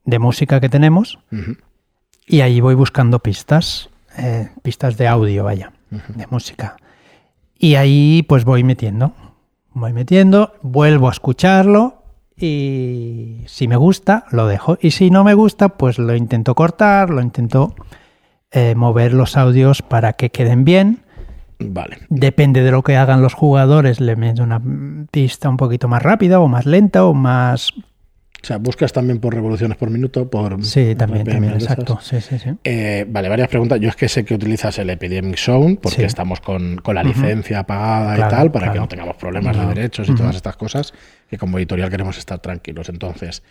de 0.03 0.19
música 0.19 0.59
que 0.59 0.69
tenemos 0.69 1.17
y 2.27 2.41
ahí 2.41 2.61
voy 2.61 2.75
buscando 2.75 3.19
pistas, 3.19 3.89
eh, 4.17 4.49
pistas 4.61 4.97
de 4.97 5.07
audio, 5.07 5.43
vaya, 5.43 5.71
de 5.89 6.27
música. 6.29 6.77
Y 7.57 7.75
ahí 7.75 8.23
pues 8.27 8.45
voy 8.45 8.63
metiendo, 8.63 9.13
voy 9.73 9.93
metiendo, 9.93 10.53
vuelvo 10.61 11.07
a 11.07 11.11
escucharlo 11.11 12.03
y 12.37 13.43
si 13.45 13.67
me 13.67 13.77
gusta 13.77 14.25
lo 14.31 14.47
dejo 14.47 14.77
y 14.81 14.91
si 14.91 15.09
no 15.09 15.23
me 15.23 15.33
gusta 15.35 15.69
pues 15.69 15.99
lo 15.99 16.15
intento 16.15 16.53
cortar, 16.53 17.09
lo 17.09 17.21
intento 17.21 17.75
eh, 18.51 18.75
mover 18.75 19.13
los 19.13 19.37
audios 19.37 19.81
para 19.81 20.13
que 20.13 20.31
queden 20.31 20.65
bien. 20.65 21.03
Vale. 21.59 21.99
Depende 22.09 22.63
de 22.63 22.71
lo 22.71 22.83
que 22.83 22.97
hagan 22.97 23.21
los 23.21 23.33
jugadores, 23.33 24.01
le 24.01 24.15
meto 24.15 24.43
una 24.43 24.61
pista 25.11 25.47
un 25.47 25.57
poquito 25.57 25.87
más 25.87 26.01
rápida 26.01 26.39
o 26.39 26.47
más 26.47 26.65
lenta 26.65 27.05
o 27.05 27.13
más... 27.13 27.73
O 28.45 28.47
sea, 28.47 28.57
buscas 28.57 28.93
también 28.93 29.17
por 29.17 29.33
revoluciones 29.33 29.75
por 29.75 29.89
minuto, 29.89 30.29
por... 30.29 30.63
Sí, 30.63 30.93
también, 30.93 31.25
también, 31.25 31.53
exacto. 31.55 31.97
Sí, 31.99 32.21
sí, 32.21 32.37
sí. 32.37 32.51
Eh, 32.63 33.03
vale, 33.09 33.27
varias 33.27 33.47
preguntas. 33.47 33.79
Yo 33.79 33.89
es 33.89 33.95
que 33.95 34.07
sé 34.07 34.23
que 34.23 34.35
utilizas 34.35 34.77
el 34.77 34.91
Epidemic 34.91 35.35
Zone 35.37 35.79
porque 35.81 36.05
estamos 36.05 36.41
con, 36.41 36.75
con 36.77 36.93
la 36.93 37.01
licencia 37.01 37.63
pagada 37.63 38.15
y 38.15 38.29
tal 38.29 38.51
para 38.51 38.71
que 38.71 38.77
no 38.77 38.87
tengamos 38.87 39.15
problemas 39.15 39.57
de 39.57 39.65
derechos 39.65 40.07
y 40.09 40.13
todas 40.13 40.35
estas 40.35 40.55
cosas 40.57 40.93
que 41.27 41.39
como 41.39 41.57
editorial 41.57 41.89
queremos 41.89 42.19
estar 42.19 42.37
tranquilos. 42.37 42.87
Entonces, 42.89 43.41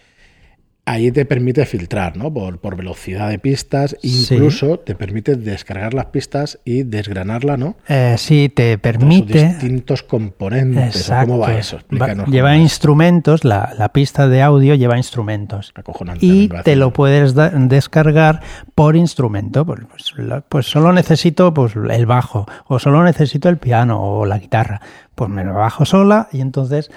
ahí 0.87 1.11
te 1.11 1.25
permite 1.25 1.65
filtrar, 1.67 2.17
¿no? 2.17 2.33
Por, 2.33 2.59
por 2.59 2.77
velocidad 2.77 3.31
de 3.31 3.39
pistas. 3.39 3.97
Sí. 4.03 4.35
Incluso 4.35 4.79
te 4.79 4.95
permite 4.95 5.37
descargar 5.37 5.95
las 5.95 6.07
pistas 6.07 6.59
y 6.65 6.83
desgranarla, 6.83 7.57
¿no? 7.57 7.77
Eh, 7.89 8.17
sí, 8.19 8.51
te 8.55 8.77
Por 8.79 8.93
permite... 8.93 9.49
distintos 9.49 10.03
componentes. 10.03 10.97
¿o 10.97 10.99
Exacto. 10.99 11.33
¿Cómo 11.33 11.43
va 11.43 11.55
eso? 11.55 11.77
Explícanos. 11.77 12.29
lleva 12.29 12.51
cómo 12.51 12.57
es. 12.57 12.63
instrumentos, 12.63 13.45
la, 13.45 13.73
la 13.79 13.91
pista 13.91 14.29
de 14.29 14.43
audio 14.43 14.75
lleva 14.75 14.97
instrumentos. 14.97 15.73
Acojonante, 15.75 16.27
Y 16.27 16.51
te 16.65 16.77
lo 16.77 16.93
puedes 16.93 17.35
descargar 17.35 18.43
por 18.75 18.97
instrumento. 18.97 19.65
Pues, 19.65 19.83
pues, 19.89 20.43
pues 20.49 20.67
solo 20.67 20.93
necesito 20.93 21.55
pues, 21.55 21.75
el 21.77 22.07
bajo, 22.07 22.47
o 22.67 22.79
solo 22.79 23.03
necesito 23.05 23.49
el 23.49 23.57
piano 23.57 24.03
o 24.03 24.27
la 24.27 24.39
guitarra. 24.39 24.81
Pues 25.15 25.31
me 25.31 25.45
lo 25.45 25.55
bajo 25.55 25.85
sola 25.85 26.29
y 26.33 26.41
entonces 26.41 26.91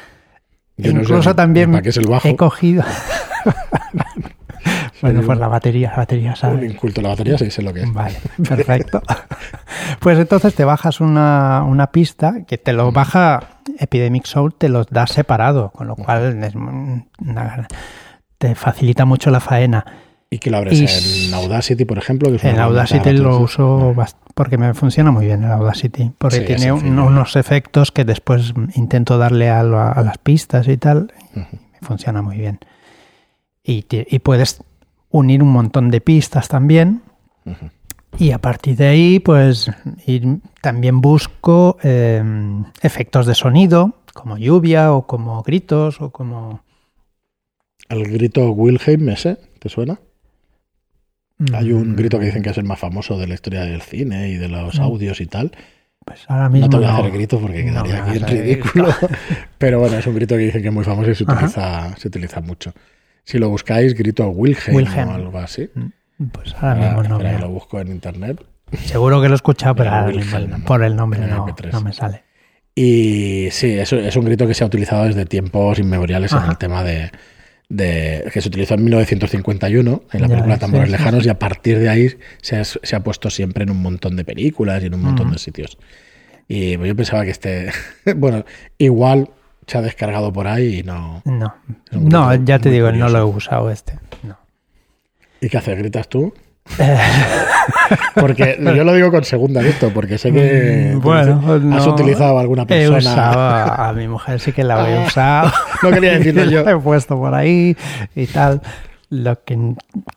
Yo 0.78 0.94
no 0.94 1.00
sé 1.00 1.04
incluso 1.06 1.36
también 1.36 1.72
para 1.72 1.82
qué 1.82 1.90
es 1.90 1.98
el 1.98 2.08
bajo. 2.08 2.28
he 2.28 2.36
cogido. 2.36 2.84
bueno, 5.02 5.20
pues 5.22 5.28
un- 5.36 5.40
la 5.40 5.48
batería, 5.48 5.92
la 5.92 5.98
batería, 5.98 6.30
Un 6.32 6.36
¿sabes? 6.36 6.72
inculto 6.72 7.02
de 7.02 7.04
la 7.04 7.10
batería, 7.10 7.38
sí 7.38 7.52
sé 7.52 7.62
lo 7.62 7.74
que 7.74 7.82
es. 7.84 7.94
Vale, 7.94 8.16
perfecto. 8.48 9.02
Pues 10.00 10.20
entonces 10.20 10.54
te 10.54 10.64
bajas 10.66 11.00
una, 11.02 11.64
una 11.64 11.88
pista 11.88 12.44
que 12.46 12.58
te 12.58 12.74
lo 12.74 12.92
baja 12.92 13.62
Epidemic 13.80 14.26
Soul, 14.26 14.54
te 14.54 14.70
los 14.70 14.88
da 14.88 15.08
separado, 15.08 15.72
con 15.72 15.88
lo 15.88 15.96
cual 15.96 16.44
es 16.44 16.54
una- 16.56 17.68
te 18.38 18.54
facilita 18.54 19.06
mucho 19.06 19.32
la 19.32 19.40
faena. 19.40 19.86
¿Y 20.30 20.40
que 20.40 20.50
lo 20.50 20.58
abres 20.58 20.80
Y- 20.82 21.28
en 21.28 21.34
Audacity, 21.34 21.86
por 21.86 21.98
ejemplo? 21.98 22.30
Que 22.30 22.36
herramienta 22.36 22.64
Audacity 22.66 23.12
lo 23.14 23.40
uso 23.40 23.96
porque 24.36 24.58
me 24.58 24.74
funciona 24.74 25.10
muy 25.12 25.26
bien 25.26 25.44
el 25.44 25.52
Audacity, 25.52 26.12
porque 26.18 26.40
Sí, 26.40 26.46
tiene 26.46 26.72
un- 26.72 27.00
unos 27.00 27.36
efectos 27.38 27.92
que 27.92 28.04
después 28.04 28.54
intento 28.76 29.18
darle 29.18 29.50
a, 29.50 29.64
lo- 29.64 29.80
a 29.80 30.02
las 30.02 30.18
pistas 30.18 30.68
y 30.68 30.78
tal, 30.78 31.14
y 31.36 31.40
Ujú. 31.40 31.58
funciona 31.82 32.22
muy 32.22 32.38
bien. 32.38 32.60
Y, 33.64 33.84
puedes 34.20 34.62
unir 35.10 35.42
un 35.44 35.50
montón 35.52 35.90
de 35.92 36.02
pistas 36.02 36.48
también. 36.50 37.02
Y 38.18 38.32
a 38.32 38.40
partir 38.40 38.76
de 38.78 38.88
ahí, 38.88 39.20
pues 39.20 39.72
ir- 40.06 40.42
también 40.62 41.00
busco 41.02 41.78
eh, 41.84 42.24
efectos 42.82 43.26
de 43.28 43.36
sonido, 43.36 43.94
como 44.14 44.38
lluvia 44.38 44.94
o 44.94 45.08
como 45.08 45.42
gritos 45.44 46.02
o 46.02 46.10
como... 46.12 46.62
El 47.90 48.04
grito 48.12 48.52
Wilhelm 48.52 49.10
ese, 49.10 49.38
¿te 49.60 49.70
suena? 49.70 50.00
Hay 51.54 51.72
un 51.72 51.92
Mm, 51.92 51.96
grito 51.96 52.20
que 52.20 52.26
dicen 52.26 52.42
que 52.42 52.50
es 52.50 52.58
el 52.58 52.64
más 52.64 52.80
famoso 52.80 53.18
de 53.20 53.28
la 53.28 53.34
historia 53.36 53.62
del 53.62 53.82
cine 53.82 54.30
y 54.30 54.36
de 54.38 54.48
los 54.50 54.80
Mm. 54.80 54.84
audios 54.84 55.22
y 55.22 55.28
tal. 55.28 55.52
Pues 56.06 56.24
ahora 56.30 56.50
mismo 56.50 56.68
No 56.68 56.70
te 56.72 56.78
voy 56.78 56.86
a 56.86 56.88
no. 56.90 56.94
hacer 56.94 57.06
el 57.08 57.12
grito 57.12 57.40
porque 57.40 57.64
No 57.66 57.84
quedaría 57.84 58.04
aquí 58.04 58.18
en 58.18 58.28
ridículo. 58.28 58.88
Pero 59.58 59.80
bueno, 59.80 59.98
es 59.98 60.08
un 60.08 60.16
grito 60.16 60.36
que 60.36 60.44
dicen 60.44 60.62
que 60.62 60.70
es 60.70 60.74
muy 60.74 60.84
famoso 60.84 61.12
y 61.12 61.16
se 61.16 61.24
utiliza, 61.24 61.96
se 61.98 62.08
utiliza 62.08 62.42
mucho. 62.42 62.74
Si 63.24 63.38
lo 63.38 63.50
buscáis, 63.50 63.94
grito 63.94 64.30
Wilhelm, 64.30 64.76
Wilhelm. 64.78 65.10
o 65.10 65.14
algo 65.14 65.38
así. 65.40 65.70
Pues 66.32 66.56
ahora 66.56 66.92
Ahora- 66.94 67.02
mismo 67.10 67.20
no. 67.20 67.40
lo 67.40 67.50
busco 67.50 67.80
en 67.82 67.90
internet. 67.90 68.42
Seguro 68.86 69.22
que 69.22 69.28
lo 69.28 69.34
he 69.34 69.36
escuchado, 69.36 69.76
pero 69.76 69.92
ahora 69.92 70.08
mismo 70.14 70.40
por 70.66 70.82
el 70.84 70.96
nombre 70.96 71.20
no, 71.28 71.46
MP3. 71.46 71.72
no 71.74 71.82
me 71.82 71.94
sale. 71.94 72.24
Y 72.74 73.48
sí, 73.52 73.74
es 73.78 73.92
un 74.16 74.26
grito 74.26 74.48
que 74.48 74.54
se 74.54 74.64
ha 74.64 74.68
utilizado 74.68 75.06
desde 75.06 75.26
tiempos 75.26 75.78
inmemoriales 75.80 76.32
en 76.34 76.44
el 76.44 76.58
tema 76.58 76.84
de, 76.84 77.12
de- 77.70 78.30
que 78.34 78.42
se 78.42 78.48
utilizó 78.48 78.76
en 78.76 78.84
1951 78.86 80.04
en 80.14 80.22
la 80.22 80.28
Ya, 80.28 80.34
película 80.34 80.58
Tambores 80.58 80.86
sí, 80.88 80.92
Lejanos 80.92 81.24
sí. 81.24 81.28
y 81.28 81.30
a 81.32 81.40
partir 81.40 81.80
de 81.80 81.90
ahí 81.90 82.10
se 82.42 82.58
ha, 82.58 82.64
se 82.64 82.96
ha 82.96 83.00
puesto 83.02 83.30
siempre 83.30 83.64
en 83.64 83.70
un 83.72 83.82
montón 83.82 84.16
de 84.16 84.24
películas 84.24 84.82
y 84.84 84.88
en 84.88 84.94
un 84.94 85.02
montón 85.02 85.32
de 85.32 85.38
sitios. 85.38 85.78
Y 86.48 86.78
pues 86.78 86.88
yo 86.88 86.96
pensaba 86.96 87.26
que 87.26 87.32
este, 87.32 87.72
bueno, 88.16 88.46
igual 88.78 89.30
se 89.66 89.78
ha 89.78 89.82
descargado 89.82 90.32
por 90.32 90.48
ahí 90.48 90.80
y 90.80 90.84
no. 90.84 91.22
No, 91.26 91.56
no 91.92 92.36
ya 92.46 92.60
te 92.60 92.70
digo, 92.70 92.92
no 92.94 93.10
lo 93.10 93.20
he 93.20 93.24
usado 93.24 93.70
este. 93.70 94.00
No. 94.24 94.38
¿Y 95.42 95.50
qué 95.50 95.58
haces? 95.58 95.78
¿Gritas 95.78 96.08
tú? 96.08 96.34
Porque 98.16 98.58
yo 98.62 98.84
lo 98.84 98.94
digo 98.94 99.12
con 99.12 99.24
segunda 99.24 99.62
esto, 99.62 99.90
porque 99.94 100.18
sé 100.18 100.32
que 100.32 100.94
Mm, 100.96 101.00
bueno, 101.02 101.42
has 101.76 101.86
no. 101.86 101.94
utilizado 101.94 102.38
a 102.38 102.42
alguna 102.42 102.64
He 102.64 102.66
persona. 102.66 102.98
usado 102.98 103.40
a, 103.40 103.90
a 103.90 103.94
mi 103.94 104.08
mujer, 104.08 104.40
sí 104.40 104.52
que 104.52 104.64
la 104.64 104.76
Ah, 104.84 105.06
usado. 105.08 105.52
no 105.84 105.92
quería 105.92 106.14
decirlo 106.18 106.44
yo. 106.46 106.64
La 106.64 106.72
he 106.74 106.78
puesto 106.78 107.18
por 107.18 107.34
ahí 107.34 107.76
y 108.16 108.26
tal. 108.28 108.62
Lo 109.10 109.42
que 109.44 109.58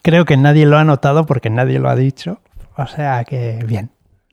creo 0.02 0.25
que 0.25 0.37
nadie 0.37 0.66
lo 0.66 0.78
ha 0.78 0.85
notado 0.85 1.26
porque 1.26 1.50
nadie 1.50 1.78
lo 1.78 1.88
ha 1.88 1.97
dicho. 1.97 2.40
O 2.76 2.87
sea 2.87 3.25
que 3.25 3.59
bien. 3.66 3.90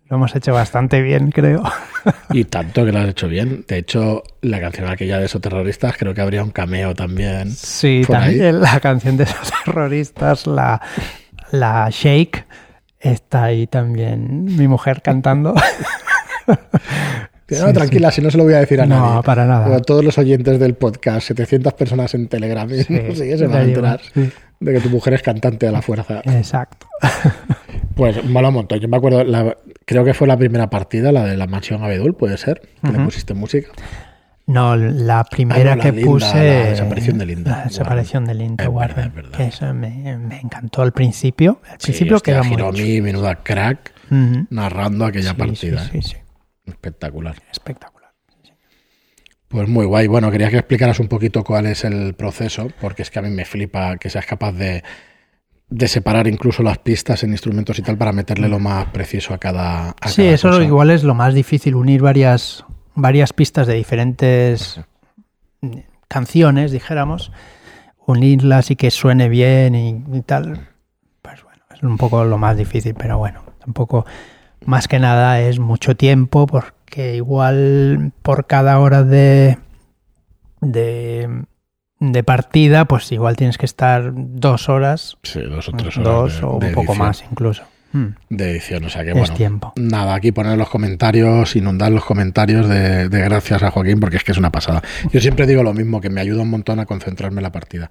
Lo 0.09 0.15
hemos 0.15 0.33
hecho 0.37 0.53
bastante 0.53 1.01
bien, 1.01 1.31
creo. 1.31 1.61
Y 2.29 2.45
tanto 2.45 2.85
que 2.85 2.93
lo 2.93 2.99
has 2.99 3.09
hecho 3.09 3.27
bien. 3.27 3.65
De 3.67 3.77
hecho, 3.79 4.23
la 4.41 4.61
canción 4.61 4.89
aquella 4.89 5.19
de 5.19 5.25
esos 5.25 5.41
terroristas 5.41 5.97
creo 5.97 6.13
que 6.13 6.21
habría 6.21 6.41
un 6.43 6.51
cameo 6.51 6.95
también. 6.95 7.51
Sí, 7.51 7.97
ahí. 7.97 8.05
también 8.05 8.61
la 8.61 8.79
canción 8.79 9.17
de 9.17 9.25
esos 9.25 9.51
terroristas, 9.65 10.47
la, 10.47 10.81
la 11.51 11.89
Shake, 11.91 12.45
está 12.99 13.45
ahí 13.45 13.67
también 13.67 14.45
mi 14.45 14.67
mujer 14.67 15.01
cantando. 15.01 15.53
No, 17.49 17.71
tranquila, 17.71 18.11
si 18.11 18.21
no 18.21 18.29
se 18.29 18.37
lo 18.37 18.43
voy 18.43 18.55
a 18.55 18.59
decir 18.59 18.81
a 18.81 18.85
nadie. 18.85 19.15
No, 19.15 19.23
para 19.23 19.45
nada. 19.45 19.73
A 19.73 19.79
todos 19.79 20.03
los 20.03 20.17
oyentes 20.17 20.59
del 20.59 20.73
podcast, 20.75 21.27
700 21.27 21.73
personas 21.75 22.13
en 22.13 22.27
Telegram, 22.27 22.69
y 22.69 22.75
no 22.93 23.15
sé 23.15 23.37
se 23.37 23.47
van 23.47 23.55
a 23.57 23.61
enterar 23.63 24.01
de 24.59 24.73
que 24.73 24.79
tu 24.81 24.89
mujer 24.89 25.13
es 25.13 25.21
cantante 25.21 25.65
a 25.65 25.71
la 25.71 25.81
fuerza. 25.81 26.21
Exacto. 26.25 26.87
Pues 27.95 28.23
mola 28.25 28.49
un 28.49 28.53
montón. 28.53 28.79
Yo 28.79 28.87
me 28.87 28.97
acuerdo, 28.97 29.23
la- 29.23 29.57
creo 29.85 30.03
que 30.05 30.13
fue 30.13 30.27
la 30.27 30.37
primera 30.37 30.69
partida, 30.69 31.11
la 31.11 31.23
de 31.25 31.35
la 31.35 31.47
mansión 31.47 31.83
Abedul, 31.83 32.13
puede 32.13 32.37
ser, 32.37 32.61
que 32.85 32.91
le 32.91 32.99
pusiste 32.99 33.33
música. 33.33 33.69
No, 34.47 34.75
la 34.77 35.23
primera 35.25 35.73
Ah, 35.73 35.75
no, 35.75 35.83
la 35.83 35.83
que 35.83 35.91
Linda, 35.91 36.07
puse. 36.11 36.35
la 36.35 36.69
desaparición 36.69 37.17
de 37.17 37.25
Linda 37.25 37.51
La 37.57 37.63
desaparición 37.65 38.25
de 38.25 38.33
Linda 38.33 38.63
Es 38.63 38.69
Warren. 38.69 38.95
verdad, 38.95 39.07
es 39.07 39.13
verdad. 39.15 39.37
Que 39.37 39.43
eso 39.47 39.73
me, 39.73 40.17
me 40.17 40.39
encantó 40.39 40.81
al 40.81 40.93
principio. 40.93 41.59
Al 41.69 41.75
Sí, 41.79 41.91
principio 41.91 42.21
muy 42.43 42.53
Hiromi, 42.53 43.01
menuda 43.01 43.35
crack, 43.43 43.93
narrando 44.49 45.05
aquella 45.05 45.31
Sí, 45.31 45.35
partida. 45.37 45.83
Sí, 45.83 46.01
sí, 46.01 46.09
sí. 46.11 46.15
Espectacular. 46.65 47.35
Espectacular. 47.51 48.11
Pues 49.49 49.67
muy 49.69 49.85
guay. 49.85 50.07
Bueno, 50.07 50.29
quería 50.31 50.49
que 50.49 50.57
explicaras 50.57 50.99
un 50.99 51.07
poquito 51.07 51.43
cuál 51.43 51.65
es 51.67 51.83
el 51.85 52.13
proceso, 52.15 52.67
porque 52.81 53.01
es 53.01 53.11
que 53.11 53.19
a 53.19 53.21
mí 53.21 53.29
me 53.29 53.45
flipa 53.45 53.97
que 53.97 54.09
seas 54.09 54.25
capaz 54.25 54.51
de, 54.53 54.83
de 55.69 55.87
separar 55.87 56.27
incluso 56.27 56.63
las 56.63 56.77
pistas 56.79 57.23
en 57.23 57.31
instrumentos 57.31 57.77
y 57.79 57.81
tal 57.81 57.97
para 57.97 58.11
meterle 58.11 58.47
lo 58.49 58.59
más 58.59 58.87
preciso 58.87 59.33
a 59.33 59.37
cada. 59.37 59.89
a 59.89 60.07
Sí, 60.09 60.23
cada 60.23 60.35
eso 60.35 60.49
cosa. 60.51 60.63
igual 60.63 60.89
es 60.89 61.03
lo 61.03 61.15
más 61.15 61.33
difícil, 61.33 61.75
unir 61.75 62.01
varias, 62.01 62.65
varias 62.97 63.31
pistas 63.31 63.67
de 63.67 63.75
diferentes 63.75 64.81
canciones, 66.07 66.71
dijéramos, 66.71 67.31
unirlas 68.05 68.71
y 68.71 68.75
que 68.75 68.91
suene 68.91 69.29
bien 69.29 69.75
y, 69.75 70.03
y 70.17 70.21
tal. 70.21 70.67
Pues 71.21 71.43
bueno, 71.43 71.63
es 71.73 71.83
un 71.83 71.97
poco 71.97 72.23
lo 72.25 72.37
más 72.37 72.57
difícil, 72.57 72.95
pero 72.95 73.17
bueno, 73.17 73.41
tampoco, 73.59 74.05
más 74.65 74.87
que 74.87 74.99
nada 74.99 75.39
es 75.41 75.59
mucho 75.59 75.95
tiempo, 75.95 76.47
porque 76.47 77.15
igual 77.15 78.11
por 78.23 78.47
cada 78.47 78.79
hora 78.79 79.03
de, 79.03 79.57
de, 80.61 81.43
de 81.99 82.23
partida, 82.23 82.85
pues 82.85 83.11
igual 83.11 83.35
tienes 83.35 83.57
que 83.57 83.65
estar 83.65 84.11
dos 84.15 84.69
horas, 84.69 85.17
Sí, 85.23 85.41
dos 85.41 85.69
o 85.69 85.71
tres 85.73 85.97
horas. 85.97 86.13
dos 86.13 86.39
de- 86.41 86.45
o 86.45 86.51
un 86.53 86.71
poco 86.73 86.95
más 86.95 87.23
incluso. 87.29 87.63
Hmm, 87.93 88.07
De 88.29 88.51
edición, 88.51 88.83
o 88.85 88.89
sea 88.89 89.03
que 89.03 89.11
es 89.11 89.17
bueno. 89.17 89.33
tiempo. 89.33 89.73
Nada, 89.77 90.13
aquí 90.15 90.31
poner 90.31 90.57
los 90.57 90.69
comentarios, 90.69 91.55
inundar 91.55 91.91
los 91.91 92.03
comentarios 92.05 92.67
de, 92.67 93.07
de 93.09 93.21
gracias 93.21 93.63
a 93.63 93.71
Joaquín, 93.71 93.99
porque 93.99 94.17
es 94.17 94.23
que 94.23 94.31
es 94.33 94.37
una 94.37 94.51
pasada. 94.51 94.81
Yo 95.11 95.19
siempre 95.21 95.47
digo 95.47 95.63
lo 95.63 95.73
mismo, 95.73 96.01
que 96.01 96.09
me 96.09 96.19
ayuda 96.21 96.41
un 96.41 96.49
montón 96.49 96.79
a 96.79 96.85
concentrarme 96.85 97.39
en 97.39 97.43
la 97.43 97.51
partida. 97.51 97.89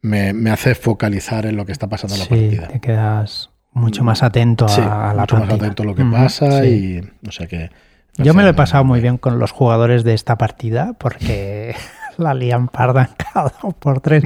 Me, 0.00 0.32
me 0.32 0.50
hace 0.50 0.74
focalizar 0.74 1.44
en 1.46 1.56
lo 1.56 1.66
que 1.66 1.72
está 1.72 1.88
pasando 1.88 2.14
en 2.14 2.20
la 2.20 2.24
Sí, 2.26 2.30
partida. 2.30 2.68
te 2.68 2.80
quedas 2.80 3.50
mucho 3.72 4.02
más 4.04 4.22
atento 4.22 4.64
a, 4.64 4.68
Sí, 4.68 4.80
a 4.80 5.12
la 5.14 5.22
mucho 5.22 5.36
más 5.36 5.50
atento 5.52 5.82
a 5.82 5.86
lo 5.86 5.94
que 5.94 6.04
pasa 6.04 6.62
sí. 6.62 7.00
y 7.24 7.28
o 7.28 7.32
sea 7.32 7.46
que... 7.46 7.70
Yo 8.16 8.34
me 8.34 8.42
lo 8.42 8.48
he 8.48 8.54
pasado 8.54 8.82
muy 8.84 9.00
bien 9.00 9.16
con 9.18 9.38
los 9.38 9.52
jugadores 9.52 10.02
de 10.02 10.14
esta 10.14 10.36
partida 10.38 10.94
porque 10.98 11.74
la 12.18 12.34
lían 12.34 12.68
parda 12.68 13.02
en 13.02 13.14
cada 13.16 13.52
dos 13.62 13.74
por 13.74 14.00
tres 14.00 14.24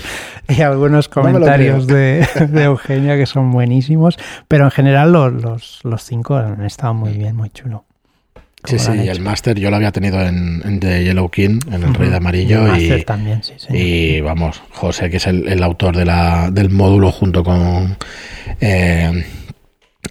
y 0.49 0.62
algunos 0.62 1.08
No 1.08 1.14
comentarios 1.14 1.87
de, 1.87 2.26
de 2.49 2.64
Eugenia 2.64 3.16
que 3.16 3.26
son 3.26 3.50
buenísimos, 3.50 4.18
pero 4.49 4.64
en 4.64 4.70
general 4.70 5.12
los, 5.12 5.32
los, 5.32 5.80
los 5.84 6.02
cinco 6.02 6.37
han 6.37 6.64
estado 6.64 6.94
muy 6.94 7.12
bien, 7.12 7.37
muy 7.37 7.50
chulo. 7.50 7.84
Sí, 8.64 8.78
sí, 8.78 8.92
y 8.92 9.08
el 9.08 9.20
máster 9.20 9.58
yo 9.58 9.70
lo 9.70 9.76
había 9.76 9.90
tenido 9.90 10.20
en, 10.20 10.62
en 10.64 10.78
The 10.78 11.02
Yellow 11.02 11.28
King, 11.30 11.58
en 11.66 11.82
el 11.82 11.94
Rey 11.94 12.11
de. 12.11 12.16
Amarillo, 12.16 12.61
el 12.66 12.68
y, 12.68 12.70
máster 12.70 13.04
también, 13.04 13.42
sí, 13.42 13.54
sí. 13.56 13.76
y 13.76 14.20
vamos, 14.20 14.62
José, 14.70 15.11
que 15.11 15.16
es 15.16 15.26
el, 15.26 15.49
el 15.49 15.64
autor 15.64 15.96
de 15.96 16.04
la, 16.04 16.49
del 16.52 16.70
módulo 16.70 17.11
junto 17.11 17.42
con 17.42 17.96
eh, 18.61 19.25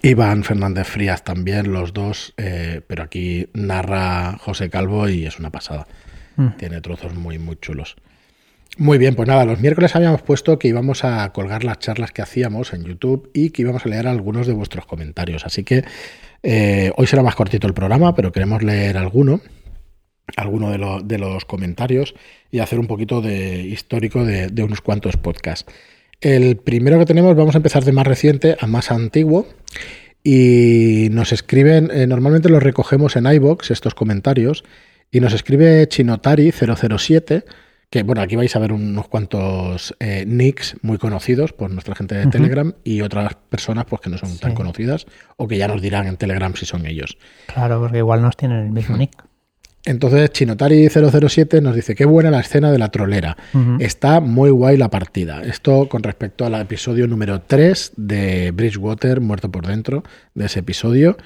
Iván 0.02 0.44
Fernández 0.44 0.86
Frías 0.86 1.24
también, 1.24 1.72
los 1.72 1.94
dos, 1.94 2.34
eh, 2.36 2.82
pero 2.86 3.04
aquí 3.04 3.48
narra 3.54 4.36
José 4.38 4.68
Calvo 4.68 5.08
y 5.08 5.24
es 5.24 5.38
una 5.38 5.50
pasada. 5.50 5.86
Mm. 6.36 6.48
Tiene 6.58 6.80
trozos 6.80 7.14
muy, 7.14 7.38
muy 7.38 7.56
chulos. 7.56 7.96
Muy 8.78 8.96
bien, 8.96 9.14
pues 9.14 9.28
nada, 9.28 9.44
los 9.44 9.60
miércoles 9.60 9.94
habíamos 9.94 10.22
puesto 10.22 10.58
que 10.58 10.68
íbamos 10.68 11.04
a 11.04 11.30
colgar 11.32 11.62
las 11.62 11.78
charlas 11.78 12.10
que 12.10 12.22
hacíamos 12.22 12.72
en 12.72 12.84
YouTube 12.84 13.30
y 13.34 13.50
que 13.50 13.62
íbamos 13.62 13.84
a 13.84 13.88
leer 13.90 14.06
algunos 14.06 14.46
de 14.46 14.54
vuestros 14.54 14.86
comentarios. 14.86 15.44
Así 15.44 15.62
que 15.62 15.84
eh, 16.42 16.90
hoy 16.96 17.06
será 17.06 17.22
más 17.22 17.34
cortito 17.34 17.66
el 17.66 17.74
programa, 17.74 18.14
pero 18.14 18.32
queremos 18.32 18.62
leer 18.62 18.96
alguno, 18.96 19.42
alguno 20.36 20.70
de, 20.70 20.78
lo- 20.78 21.00
de 21.02 21.18
los 21.18 21.44
comentarios 21.44 22.14
y 22.50 22.60
hacer 22.60 22.78
un 22.78 22.86
poquito 22.86 23.20
de 23.20 23.60
histórico 23.60 24.24
de, 24.24 24.46
de 24.48 24.62
unos 24.62 24.80
cuantos 24.80 25.18
podcasts. 25.18 25.70
El 26.22 26.56
primero 26.56 26.98
que 26.98 27.04
tenemos, 27.04 27.36
vamos 27.36 27.54
a 27.54 27.58
empezar 27.58 27.84
de 27.84 27.92
más 27.92 28.06
reciente 28.06 28.56
a 28.58 28.66
más 28.66 28.90
antiguo. 28.90 29.46
Y 30.24 31.08
nos 31.10 31.32
escriben, 31.32 31.90
eh, 31.92 32.06
normalmente 32.06 32.48
los 32.48 32.62
recogemos 32.62 33.16
en 33.16 33.26
iBox 33.26 33.72
estos 33.72 33.94
comentarios, 33.94 34.62
y 35.12 35.20
nos 35.20 35.34
escribe 35.34 35.86
Chinotari007, 35.88 37.44
que 37.90 38.02
bueno, 38.02 38.22
aquí 38.22 38.34
vais 38.34 38.56
a 38.56 38.58
ver 38.58 38.72
unos 38.72 39.06
cuantos 39.08 39.94
eh, 40.00 40.24
nicks 40.26 40.76
muy 40.80 40.96
conocidos 40.96 41.52
por 41.52 41.70
nuestra 41.70 41.94
gente 41.94 42.14
de. 42.14 42.26
Telegram 42.28 42.72
y 42.82 43.02
otras 43.02 43.34
personas 43.50 43.84
pues 43.84 44.00
que 44.00 44.08
no 44.08 44.16
son 44.16 44.38
tan 44.38 44.54
conocidas 44.54 45.06
o 45.36 45.46
que 45.46 45.58
ya 45.58 45.68
nos 45.68 45.82
dirán 45.82 46.06
en 46.06 46.16
Telegram 46.16 46.54
si 46.56 46.64
son 46.64 46.86
ellos. 46.86 47.18
Claro, 47.46 47.78
porque 47.78 47.98
igual 47.98 48.22
nos 48.22 48.38
tienen 48.38 48.64
el 48.64 48.70
mismo 48.70 48.96
nick. 48.96 49.12
Entonces 49.84 50.30
Chinotari007 50.32 51.60
nos 51.60 51.74
dice, 51.74 51.96
qué 51.96 52.04
buena 52.04 52.30
la 52.30 52.38
escena 52.38 52.70
de 52.70 52.78
la 52.78 52.90
trolera. 52.90 53.36
Está 53.80 54.20
muy 54.20 54.50
guay 54.50 54.76
la 54.76 54.90
partida. 54.90 55.42
Esto 55.42 55.88
con 55.88 56.04
respecto 56.04 56.46
al 56.46 56.54
episodio 56.54 57.08
número 57.08 57.40
3 57.40 57.94
de 57.96 58.52
Bridgewater, 58.52 59.20
Muerto 59.20 59.50
por 59.50 59.66
Dentro, 59.66 60.04
de 60.34 60.46
ese 60.46 60.60
episodio. 60.60 61.16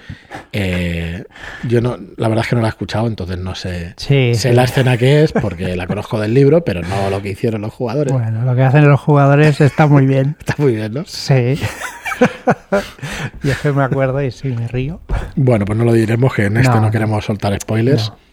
Eh, 0.53 1.25
yo 1.69 1.83
no, 1.83 1.99
la 2.17 2.29
verdad 2.29 2.45
es 2.45 2.49
que 2.51 2.57
no 2.57 2.63
la 2.63 2.69
he 2.69 2.71
escuchado, 2.71 3.07
entonces 3.09 3.37
no 3.39 3.55
sé, 3.55 3.93
Sí, 3.99 4.35
sé 4.35 4.49
sí. 4.49 4.55
la 4.55 4.65
escena 4.65 4.97
que 4.97 5.23
es, 5.23 5.33
porque 5.33 5.77
la 5.77 5.87
conozco 5.87 6.19
del 6.19 6.33
libro, 6.33 6.65
pero 6.65 6.81
no 6.81 7.11
lo 7.11 7.21
que 7.21 7.29
hicieron 7.31 7.61
los 7.61 7.75
jugadores. 7.75 8.13
Bueno, 8.15 8.43
lo 8.43 8.55
que 8.57 8.63
hacen 8.63 8.89
los 8.89 9.01
jugadores 9.01 9.61
está 9.61 9.87
muy 9.87 10.07
bien. 10.07 10.35
Está 10.41 10.55
muy 10.57 10.75
bien, 10.77 10.95
¿no? 10.95 11.05
Sí. 11.07 11.59
Yo 13.43 13.53
es 13.53 13.59
que 13.59 13.73
me 13.73 13.83
acuerdo 13.83 14.23
y 14.23 14.31
sí, 14.31 14.49
me 14.49 14.67
río. 14.69 15.01
Bueno, 15.35 15.65
pues 15.67 15.79
no 15.79 15.85
lo 15.85 15.93
diremos, 15.93 16.33
que 16.35 16.47
en 16.47 16.57
este 16.57 16.75
no, 16.75 16.81
No. 16.83 16.91
queremos 16.91 17.25
soltar 17.25 17.55
spoilers. 17.61 18.09
No. 18.11 18.26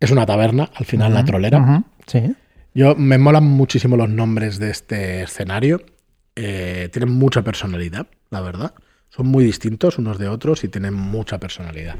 Es 0.00 0.10
una 0.10 0.26
taberna, 0.26 0.70
al 0.74 0.84
final 0.86 1.14
la 1.14 1.24
trolera. 1.24 1.84
Sí. 2.06 2.34
Yo 2.74 2.94
me 2.94 3.18
molan 3.18 3.44
muchísimo 3.44 3.96
los 3.96 4.08
nombres 4.08 4.58
de 4.58 4.70
este 4.70 5.22
escenario. 5.22 5.82
Eh, 6.36 6.88
tienen 6.92 7.10
mucha 7.10 7.42
personalidad, 7.42 8.06
la 8.30 8.40
verdad. 8.40 8.74
Son 9.08 9.26
muy 9.26 9.44
distintos 9.44 9.98
unos 9.98 10.18
de 10.18 10.28
otros 10.28 10.62
y 10.62 10.68
tienen 10.68 10.94
mucha 10.94 11.38
personalidad. 11.38 11.96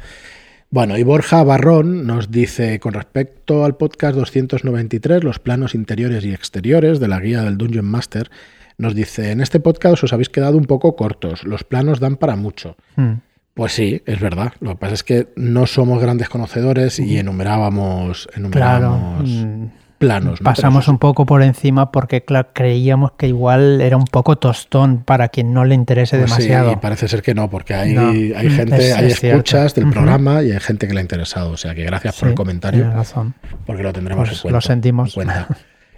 Bueno, 0.71 0.99
y 0.99 1.03
Borja 1.03 1.43
Barrón 1.43 2.07
nos 2.07 2.31
dice 2.31 2.79
con 2.79 2.93
respecto 2.93 3.65
al 3.65 3.77
podcast 3.77 4.15
293, 4.17 5.25
los 5.25 5.39
planos 5.39 5.75
interiores 5.75 6.25
y 6.25 6.33
exteriores 6.33 7.01
de 7.01 7.09
la 7.09 7.19
guía 7.21 7.43
del 7.43 7.57
Dungeon 7.57 7.87
Master, 7.87 8.31
nos 8.77 8.95
dice, 8.95 9.33
en 9.33 9.41
este 9.41 9.61
podcast 9.61 10.05
os 10.05 10.13
habéis 10.13 10.29
quedado 10.29 10.57
un 10.57 10.67
poco 10.67 10.95
cortos, 10.95 11.43
los 11.45 11.65
planos 11.65 12.01
dan 12.01 12.17
para 12.17 12.37
mucho. 12.37 12.77
Mm. 12.97 13.15
Pues 13.59 13.73
sí, 13.73 14.01
es 14.07 14.21
verdad. 14.21 14.53
Lo 14.61 14.71
que 14.71 14.77
pasa 14.77 14.95
es 14.95 15.03
que 15.03 15.27
no 15.35 15.67
somos 15.67 16.01
grandes 16.01 16.29
conocedores 16.29 17.01
y 17.01 17.19
enumerábamos, 17.19 18.29
enumerábamos 18.37 19.29
mm, 19.29 19.65
planos. 19.99 20.41
¿no? 20.41 20.45
Pasamos 20.45 20.85
Pero 20.85 20.93
un 20.93 20.99
poco 20.99 21.27
por 21.27 21.43
encima 21.43 21.91
porque 21.91 22.23
claro, 22.25 22.51
creíamos 22.53 23.11
que 23.19 23.27
igual 23.27 23.81
era 23.81 23.97
un 23.97 24.05
poco 24.05 24.37
tostón 24.37 25.03
para 25.03 25.27
quien 25.31 25.53
no 25.53 25.65
le 25.65 25.75
interese 25.75 26.19
Pues 26.19 26.31
sí, 26.35 26.43
demasiado. 26.43 26.71
y 26.73 26.77
parece 26.77 27.09
ser 27.09 27.21
que 27.21 27.35
no, 27.35 27.51
porque 27.51 27.75
hay, 27.75 27.95
No, 27.95 28.11
hay 28.11 28.49
gente, 28.49 28.77
es- 28.77 28.97
hay 28.97 29.07
es 29.07 29.19
cierto. 29.19 29.39
escuchas 29.39 29.75
del 29.75 29.91
programa 29.91 30.41
y 30.45 30.53
hay 30.53 30.61
gente 30.61 30.87
que 30.87 30.95
le 30.95 31.01
ha 31.01 31.03
interesado. 31.03 31.51
O 31.51 31.57
sea 31.57 31.75
que 31.75 31.83
gracias 31.83 32.15
por 32.15 32.29
Sí, 32.29 32.31
el 32.31 32.35
comentario, 32.37 32.81
tienes 32.83 32.97
razón. 32.97 33.35
porque 33.67 33.83
lo 33.83 33.93
tendremos 33.93 34.29
Pues 34.29 34.39
en 34.39 34.43
cuenta. 34.43 34.57
lo 34.57 34.61
sentimos. 34.61 35.09
en 35.09 35.15
cuenta. 35.15 35.49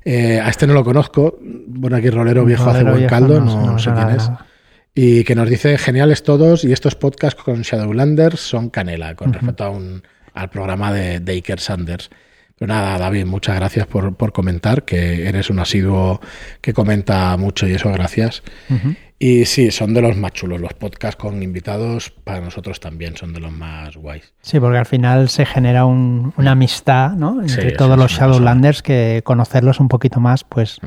Eh, 0.03 0.41
a 0.43 0.49
este 0.49 0.67
no 0.67 0.73
lo 0.73 0.83
conozco. 0.83 1.39
Bueno, 1.43 1.99
aquí 1.99 2.09
Rolero 2.09 2.43
Viejo 2.47 2.71
hace 2.71 2.85
buen 2.85 2.97
viejo 2.97 3.11
caldo, 3.11 3.39
no- 3.39 3.79
sé 3.79 3.91
quién 3.93 4.09
es. 4.09 4.31
Y 4.95 5.25
que 5.25 5.35
nos 5.35 5.49
dice, 5.49 5.79
geniales 5.79 6.23
todos, 6.25 6.65
y 6.65 6.73
estos 6.73 6.95
podcasts 6.97 7.41
con 7.43 7.63
Shadowlanders 7.63 8.41
son 8.41 8.71
canela, 8.71 9.15
con 9.15 9.33
respecto 9.33 9.65
a 9.65 9.71
un, 9.71 10.03
al 10.35 10.51
programa 10.51 10.93
de, 10.93 11.21
de 11.21 11.33
Iker 11.33 11.61
Sanders. 11.61 12.11
Pero 12.59 12.75
nada, 12.75 12.99
David, 12.99 13.25
muchas 13.25 13.57
gracias 13.57 13.87
por, 13.87 14.15
por 14.17 14.33
comentar, 14.33 14.85
que 14.85 15.27
eres 15.29 15.49
un 15.49 15.61
asiduo 15.61 16.21
que 16.61 16.75
comenta 16.75 17.35
mucho 17.39 17.67
y 17.67 17.73
eso, 17.73 17.91
gracias. 17.91 18.43
Y 19.19 19.45
sí, 19.47 19.71
son 19.71 19.95
de 19.95 20.03
los 20.03 20.17
más 20.17 20.33
chulos. 20.33 20.61
Los 20.61 20.75
podcasts 20.75 21.17
con 21.17 21.43
invitados 21.43 22.11
para 22.11 22.41
nosotros 22.41 22.81
también 22.81 23.17
son 23.17 23.33
de 23.33 23.41
los 23.41 23.53
más 23.53 23.97
guays. 23.97 24.35
Sí, 24.43 24.59
porque 24.61 24.77
al 24.79 24.87
final 24.87 25.29
se 25.31 25.47
genera 25.47 25.85
un- 25.87 26.35
una 26.37 26.51
amistad 26.51 27.13
entre 27.15 27.73
todos 27.73 27.97
los. 27.97 28.13
Shadowlanders 28.13 28.83
que 28.83 29.23
conocerlos 29.25 29.79
un 29.81 29.89
poquito 29.89 30.21
más 30.21 30.45
pues 30.45 30.79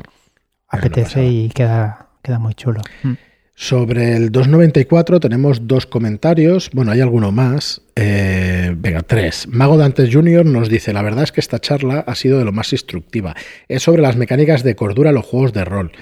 apetece 0.68 1.26
y 1.26 1.48
queda, 1.48 2.08
queda 2.22 2.38
muy 2.38 2.54
chulo. 2.54 2.80
Mm. 3.02 3.12
Sobre 3.56 4.16
el 4.16 4.32
294 4.32 5.20
tenemos 5.20 5.68
dos 5.68 5.86
comentarios. 5.86 6.70
Bueno, 6.72 6.90
hay 6.90 7.00
alguno 7.00 7.30
más. 7.30 7.82
Eh, 7.94 8.74
venga, 8.76 9.02
tres. 9.02 9.46
Mago 9.46 9.76
Dantes 9.76 10.10
Jr. 10.12 10.44
nos 10.44 10.68
dice: 10.68 10.92
La 10.92 11.02
verdad 11.02 11.22
es 11.22 11.30
que 11.30 11.40
esta 11.40 11.60
charla 11.60 12.00
ha 12.04 12.16
sido 12.16 12.38
de 12.40 12.44
lo 12.44 12.50
más 12.50 12.72
instructiva. 12.72 13.36
Es 13.68 13.84
sobre 13.84 14.02
las 14.02 14.16
mecánicas 14.16 14.64
de 14.64 14.74
cordura 14.74 15.10
en 15.10 15.14
los 15.14 15.24
juegos 15.24 15.52
de 15.52 15.64
rol. 15.64 15.92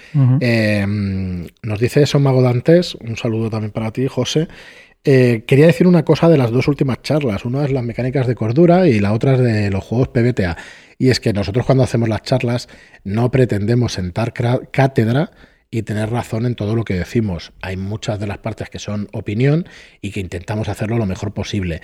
Eh, 0.41 0.87
nos 1.63 1.79
dice 1.79 2.03
eso 2.03 2.19
Mago 2.19 2.41
Dantes. 2.41 2.95
Un 2.95 3.19
saludo 3.19 3.51
también 3.51 3.71
para 3.71 3.91
ti, 3.91 4.07
José. 4.09 4.49
Eh, 5.05 5.45
quería 5.47 5.67
decir 5.67 5.87
una 5.87 6.05
cosa 6.05 6.31
de 6.31 6.39
las 6.39 6.53
dos 6.53 6.69
últimas 6.69 7.03
charlas. 7.03 7.45
Una 7.45 7.67
es 7.67 7.71
las 7.71 7.85
mecánicas 7.85 8.27
de 8.27 8.35
cordura 8.35 8.89
y 8.89 8.99
la 8.99 9.13
otra 9.13 9.35
es 9.35 9.41
de 9.41 9.71
los 9.71 9.85
juegos 9.85 10.09
PBTA. 10.09 10.57
Y 10.97 11.11
es 11.11 11.21
que 11.21 11.35
nosotros 11.35 11.67
cuando 11.67 11.85
hacemos 11.85 12.09
las 12.09 12.23
charlas 12.23 12.69
no 13.05 13.31
pretendemos 13.31 13.93
sentar 13.93 14.33
cátedra 14.33 15.33
y 15.73 15.83
tener 15.83 16.11
razón 16.11 16.45
en 16.45 16.55
todo 16.55 16.77
lo 16.77 16.85
que 16.85 16.95
decimos. 16.95 17.53
Hay 17.63 17.79
muchas 17.79 18.21
de 18.21 18.27
las 18.27 18.39
partes 18.39 18.69
que 18.69 18.79
son 18.79 19.09
opinión 19.13 19.67
y 20.03 20.11
que 20.11 20.21
intentamos 20.21 20.69
hacerlo 20.69 20.99
lo 20.99 21.07
mejor 21.07 21.33
posible. 21.33 21.81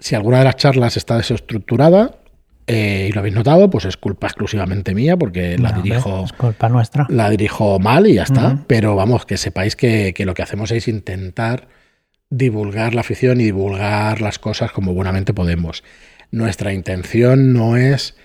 Si 0.00 0.14
alguna 0.14 0.38
de 0.38 0.44
las 0.44 0.56
charlas 0.56 0.96
está 0.96 1.18
desestructurada, 1.18 2.18
eh, 2.66 3.08
y 3.10 3.12
lo 3.12 3.20
habéis 3.20 3.34
notado, 3.34 3.68
pues 3.68 3.84
es 3.84 3.98
culpa 3.98 4.28
exclusivamente 4.28 4.94
mía 4.94 5.18
porque 5.18 5.58
la 5.58 5.72
dirijo. 5.72 6.24
Es 6.24 6.32
culpa 6.32 6.70
nuestra. 6.70 7.06
La 7.10 7.28
dirijo 7.28 7.78
mal 7.78 8.06
y 8.06 8.14
ya 8.14 8.22
está. 8.22 8.64
Pero 8.66 8.96
vamos, 8.96 9.26
que 9.26 9.36
sepáis 9.36 9.76
que, 9.76 10.14
lo 10.24 10.32
que 10.32 10.42
hacemos 10.42 10.70
es 10.70 10.88
intentar 10.88 11.68
divulgar 12.30 12.94
la 12.94 13.02
afición 13.02 13.42
y 13.42 13.44
divulgar 13.44 14.22
las 14.22 14.38
cosas 14.38 14.72
como 14.72 14.94
buenamente 14.94 15.34
podemos. 15.34 15.84
Nuestra 16.30 16.72
intención 16.72 17.52
no 17.52 17.76
es 17.76 18.16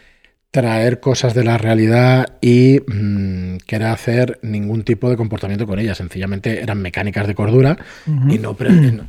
traer 0.53 0.99
cosas 0.99 1.33
de 1.33 1.43
la 1.43 1.57
realidad 1.57 2.37
y 2.39 2.79
mm, 2.85 3.57
querer 3.65 3.87
hacer 3.87 4.37
ningún 4.43 4.83
tipo 4.83 5.09
de 5.09 5.17
comportamiento 5.17 5.65
con 5.65 5.79
ellas. 5.79 5.97
Sencillamente 5.97 6.61
eran 6.61 6.79
mecánicas 6.79 7.25
de 7.25 7.33
cordura 7.33 7.75
y 8.29 8.37
no, 8.37 8.55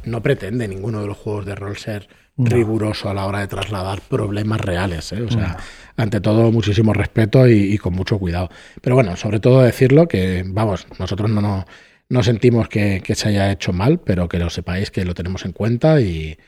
no 0.04 0.22
pretende 0.22 0.66
ninguno 0.66 1.02
de 1.02 1.06
los 1.06 1.18
juegos 1.18 1.44
de 1.44 1.54
rol 1.54 1.76
ser 1.76 2.08
riguroso 2.38 3.10
a 3.10 3.14
la 3.14 3.26
hora 3.26 3.40
de 3.40 3.46
trasladar 3.46 4.00
problemas 4.00 4.58
reales. 4.58 5.12
¿eh? 5.12 5.20
O 5.20 5.30
sea, 5.30 5.58
ante 5.98 6.22
todo, 6.22 6.50
muchísimo 6.50 6.94
respeto 6.94 7.46
y, 7.46 7.76
con 7.76 7.92
mucho 7.92 8.18
cuidado. 8.18 8.48
Pero 8.80 8.96
bueno, 8.96 9.14
sobre 9.14 9.38
todo 9.38 9.60
decirlo 9.60 10.08
que, 10.08 10.44
vamos, 10.46 10.86
nosotros 10.98 11.28
no, 11.28 11.66
no, 12.08 12.22
sentimos 12.22 12.70
que, 12.70 13.02
se 13.14 13.28
haya 13.28 13.52
hecho 13.52 13.74
mal, 13.74 14.00
pero 14.00 14.30
que 14.30 14.38
lo 14.38 14.48
sepáis 14.48 14.90
que 14.90 15.04
lo 15.04 15.12
tenemos 15.12 15.44
en 15.44 15.52
cuenta 15.52 16.00
y, 16.00 16.38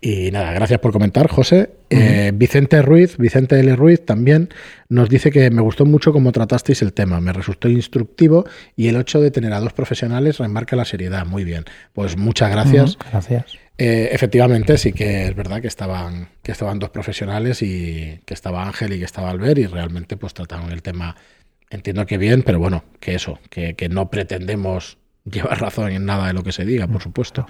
y 0.00 0.30
nada, 0.30 0.52
gracias 0.52 0.80
por 0.80 0.92
comentar, 0.92 1.28
José. 1.28 1.70
Eh, 1.90 2.32
Vicente 2.34 2.80
Ruiz, 2.80 3.18
Vicente 3.18 3.60
L. 3.60 3.76
Ruiz 3.76 4.04
también 4.04 4.48
nos 4.88 5.08
dice 5.08 5.30
que 5.30 5.50
me 5.50 5.60
gustó 5.60 5.84
mucho 5.84 6.12
cómo 6.12 6.32
tratasteis 6.32 6.80
el 6.82 6.92
tema, 6.92 7.20
me 7.20 7.32
resultó 7.32 7.68
instructivo 7.68 8.44
y 8.76 8.88
el 8.88 8.96
hecho 8.96 9.20
de 9.20 9.30
tener 9.30 9.52
a 9.52 9.60
dos 9.60 9.72
profesionales 9.72 10.38
remarca 10.38 10.74
la 10.74 10.84
seriedad. 10.84 11.26
Muy 11.26 11.44
bien, 11.44 11.64
pues 11.92 12.16
muchas 12.16 12.50
gracias. 12.50 12.96
gracias. 13.10 13.58
Eh, 13.82 14.10
efectivamente, 14.12 14.76
sí 14.76 14.92
que 14.92 15.26
es 15.26 15.34
verdad 15.34 15.62
que 15.62 15.68
estaban, 15.68 16.28
que 16.42 16.52
estaban 16.52 16.78
dos 16.78 16.90
profesionales 16.90 17.62
y 17.62 18.20
que 18.26 18.34
estaba 18.34 18.66
Ángel 18.66 18.92
y 18.92 18.98
que 18.98 19.06
estaba 19.06 19.30
Albert 19.30 19.58
y 19.58 19.66
realmente 19.66 20.18
pues 20.18 20.34
trataron 20.34 20.70
el 20.70 20.82
tema, 20.82 21.16
entiendo 21.70 22.04
que 22.04 22.18
bien, 22.18 22.42
pero 22.42 22.58
bueno, 22.58 22.84
que 23.00 23.14
eso, 23.14 23.38
que, 23.48 23.74
no 23.90 24.10
pretendemos 24.10 24.98
llevar 25.24 25.62
razón 25.62 25.92
en 25.92 26.04
nada 26.04 26.26
de 26.26 26.34
lo 26.34 26.42
que 26.42 26.52
se 26.52 26.66
diga, 26.66 26.88
por 26.88 27.02
supuesto. 27.02 27.46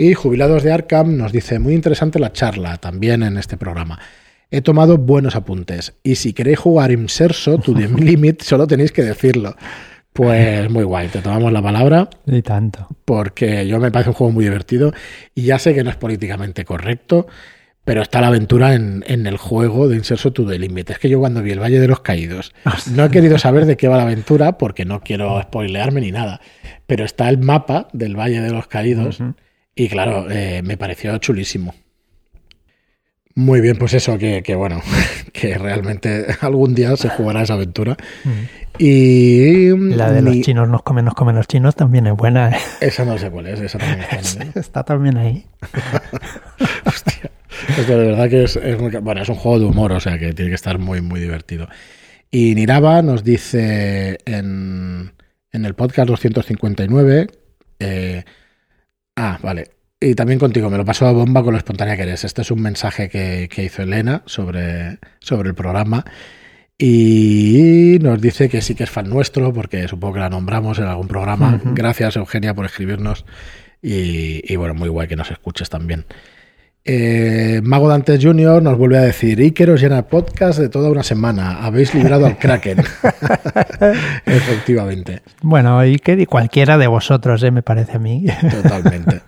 Y 0.00 0.14
Jubilados 0.14 0.62
de 0.62 0.70
Arkham 0.70 1.16
nos 1.16 1.32
dice, 1.32 1.58
muy 1.58 1.74
interesante 1.74 2.20
la 2.20 2.32
charla 2.32 2.76
también 2.76 3.24
en 3.24 3.36
este 3.36 3.56
programa. 3.56 3.98
He 4.48 4.60
tomado 4.60 4.96
buenos 4.96 5.34
apuntes 5.34 5.94
y 6.04 6.14
si 6.14 6.32
queréis 6.32 6.60
jugar 6.60 6.92
Inserso 6.92 7.58
to 7.58 7.74
the 7.74 7.88
Limit, 8.00 8.42
solo 8.42 8.68
tenéis 8.68 8.92
que 8.92 9.02
decirlo. 9.02 9.56
Pues 10.12 10.70
muy 10.70 10.84
guay, 10.84 11.08
te 11.08 11.20
tomamos 11.20 11.52
la 11.52 11.60
palabra. 11.60 12.08
Y 12.26 12.42
tanto. 12.42 12.86
Porque 13.04 13.66
yo 13.66 13.80
me 13.80 13.90
parece 13.90 14.10
un 14.10 14.14
juego 14.14 14.32
muy 14.32 14.44
divertido 14.44 14.92
y 15.34 15.42
ya 15.42 15.58
sé 15.58 15.74
que 15.74 15.82
no 15.82 15.90
es 15.90 15.96
políticamente 15.96 16.64
correcto, 16.64 17.26
pero 17.84 18.00
está 18.00 18.20
la 18.20 18.28
aventura 18.28 18.74
en, 18.74 19.02
el 19.04 19.36
juego 19.36 19.88
de 19.88 19.96
Inserso 19.96 20.32
to 20.32 20.46
the 20.46 20.60
Limit. 20.60 20.90
Es 20.90 21.00
que 21.00 21.08
yo 21.08 21.18
cuando 21.18 21.42
vi 21.42 21.50
el 21.50 21.60
Valle 21.60 21.80
de 21.80 21.88
los 21.88 22.00
Caídos 22.00 22.54
no 22.94 23.04
he 23.04 23.10
querido 23.10 23.36
saber 23.36 23.66
de 23.66 23.76
qué 23.76 23.88
va 23.88 23.96
la 23.96 24.04
aventura 24.04 24.58
porque 24.58 24.84
no 24.84 25.00
quiero 25.00 25.42
spoilearme 25.42 26.02
ni 26.02 26.12
nada, 26.12 26.40
pero 26.86 27.04
está 27.04 27.28
el 27.28 27.38
mapa 27.38 27.88
del 27.92 28.16
Valle 28.16 28.40
de 28.40 28.52
los 28.52 28.68
Caídos 28.68 29.20
y 29.78 29.88
claro, 29.88 30.28
eh, 30.28 30.60
me 30.64 30.76
pareció 30.76 31.16
chulísimo. 31.18 31.72
Muy 33.36 33.60
bien, 33.60 33.76
pues 33.76 33.94
eso, 33.94 34.18
que, 34.18 34.42
bueno, 34.56 34.82
que 35.32 35.56
realmente 35.56 36.26
algún 36.40 36.74
día 36.74 36.96
se 36.96 37.08
jugará 37.08 37.42
esa 37.42 37.54
aventura. 37.54 37.96
Mm. 38.24 38.80
Y. 38.80 39.76
La 39.94 40.10
de 40.10 40.22
los 40.22 40.40
chinos 40.40 40.68
nos 40.68 40.82
comen, 40.82 41.04
nos 41.04 41.14
comen 41.14 41.36
los 41.36 41.46
chinos 41.46 41.76
también 41.76 42.08
es 42.08 42.14
buena. 42.14 42.50
¿eh? 42.50 42.58
Esa 42.80 43.04
no 43.04 43.16
sé 43.18 43.30
cuál 43.30 43.46
es, 43.46 43.60
esa 43.60 43.78
también 43.78 44.00
está, 44.10 44.44
está 44.60 44.82
también 44.82 45.16
ahí. 45.16 45.46
Hostia. 46.84 47.30
de 47.86 47.94
verdad 47.94 48.28
que 48.28 48.42
es, 48.42 48.58
muy, 48.80 48.90
bueno, 48.90 49.22
es 49.22 49.28
un 49.28 49.36
juego 49.36 49.60
de 49.60 49.66
humor, 49.66 49.92
o 49.92 50.00
sea 50.00 50.18
que 50.18 50.34
tiene 50.34 50.50
que 50.50 50.56
estar 50.56 50.80
muy, 50.80 51.00
muy 51.00 51.20
divertido. 51.20 51.68
Y 52.32 52.56
Niraba 52.56 53.00
nos 53.02 53.22
dice 53.22 54.18
en, 54.24 55.12
en 55.52 55.64
el 55.64 55.74
podcast 55.74 56.08
259. 56.08 57.28
Eh, 57.78 58.24
ah, 59.18 59.38
vale. 59.42 59.70
Y 60.00 60.14
también 60.14 60.38
contigo, 60.38 60.70
me 60.70 60.78
lo 60.78 60.84
pasó 60.84 61.06
a 61.06 61.12
bomba 61.12 61.42
con 61.42 61.52
lo 61.52 61.58
espontánea 61.58 61.96
que 61.96 62.02
eres. 62.02 62.24
Este 62.24 62.42
es 62.42 62.50
un 62.52 62.62
mensaje 62.62 63.08
que, 63.08 63.48
hizo 63.62 63.82
Elena 63.82 64.22
sobre, 64.26 64.98
sobre 65.18 65.48
el 65.48 65.54
programa. 65.56 66.04
Y 66.78 67.98
nos 68.00 68.20
dice 68.20 68.48
que 68.48 68.62
sí 68.62 68.76
que 68.76 68.84
es 68.84 68.90
fan 68.90 69.10
nuestro, 69.10 69.52
porque 69.52 69.88
supongo 69.88 70.14
que 70.14 70.20
la 70.20 70.30
nombramos 70.30 70.78
en 70.78 70.84
algún 70.84 71.08
programa. 71.08 71.60
Gracias, 71.64 72.14
Eugenia, 72.14 72.54
por 72.54 72.66
escribirnos. 72.66 73.24
Y, 73.82 74.54
bueno, 74.54 74.74
muy 74.74 74.88
guay 74.88 75.08
que 75.08 75.16
nos 75.16 75.30
escuches 75.32 75.68
también. 75.68 76.06
Eh, 76.84 77.60
Mago 77.62 77.88
Dantes 77.88 78.24
Jr. 78.24 78.62
nos 78.62 78.78
vuelve 78.78 78.98
a 78.98 79.02
decir: 79.02 79.38
Iker 79.40 79.70
os 79.70 79.80
llena 79.80 80.02
podcast 80.02 80.58
de 80.58 80.68
toda 80.68 80.90
una 80.90 81.02
semana. 81.02 81.64
Habéis 81.64 81.94
librado 81.94 82.26
al 82.26 82.38
Kraken. 82.38 82.78
Efectivamente. 84.26 85.22
Bueno, 85.42 85.78
Iker 85.78 86.20
y 86.20 86.26
cualquiera 86.26 86.78
de 86.78 86.86
vosotros, 86.86 87.42
eh, 87.42 87.50
me 87.50 87.62
parece 87.62 87.96
a 87.96 87.98
mí. 87.98 88.24
Totalmente. 88.62 89.22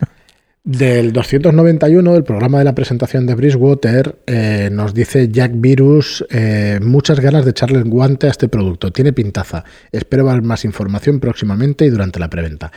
Del 0.62 1.12
291, 1.12 2.16
el 2.16 2.22
programa 2.22 2.58
de 2.58 2.64
la 2.64 2.74
presentación 2.74 3.26
de 3.26 3.34
Bridgewater, 3.34 4.20
eh, 4.26 4.68
nos 4.70 4.92
dice 4.92 5.28
Jack 5.28 5.52
Virus, 5.54 6.24
eh, 6.30 6.78
muchas 6.82 7.18
ganas 7.18 7.46
de 7.46 7.52
echarle 7.52 7.78
el 7.78 7.84
guante 7.88 8.26
a 8.26 8.30
este 8.30 8.46
producto, 8.46 8.92
tiene 8.92 9.14
pintaza. 9.14 9.64
Espero 9.90 10.26
ver 10.26 10.42
más 10.42 10.66
información 10.66 11.18
próximamente 11.18 11.86
y 11.86 11.88
durante 11.90 12.20
la 12.20 12.28
preventa. 12.28 12.70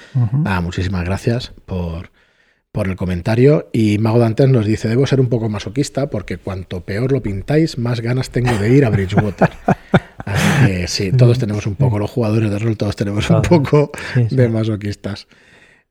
ah, 0.45 0.61
muchísimas 0.61 1.03
gracias 1.03 1.51
por, 1.65 2.12
por 2.73 2.89
el 2.89 2.97
comentario. 2.97 3.69
Y 3.71 3.99
Mago 3.99 4.19
Dantes 4.19 4.49
nos 4.49 4.65
dice, 4.65 4.89
debo 4.89 5.07
ser 5.07 5.21
un 5.21 5.29
poco 5.29 5.47
masoquista 5.47 6.09
porque 6.09 6.37
cuanto 6.37 6.81
peor 6.81 7.13
lo 7.13 7.21
pintáis, 7.21 7.77
más 7.77 8.01
ganas 8.01 8.31
tengo 8.31 8.51
de 8.57 8.75
ir 8.75 8.83
a 8.83 8.89
Bridgewater. 8.89 9.51
Así 10.25 10.65
que 10.65 10.87
sí, 10.87 11.11
todos 11.11 11.37
tenemos 11.37 11.67
un 11.67 11.75
poco, 11.75 11.99
los 11.99 12.09
jugadores 12.09 12.49
de 12.49 12.59
rol, 12.59 12.75
todos 12.75 12.95
tenemos 12.95 13.29
un 13.29 13.41
poco 13.41 13.91
de 14.15 14.49
masoquistas. 14.49 15.27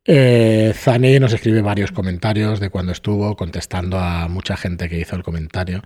Eh, 0.04 0.74
nos 1.20 1.32
escribe 1.32 1.62
varios 1.62 1.92
comentarios 1.92 2.58
de 2.58 2.68
cuando 2.68 2.90
estuvo, 2.92 3.36
contestando 3.36 3.98
a 3.98 4.26
mucha 4.28 4.56
gente 4.56 4.88
que 4.88 4.98
hizo 4.98 5.14
el 5.14 5.22
comentario. 5.22 5.82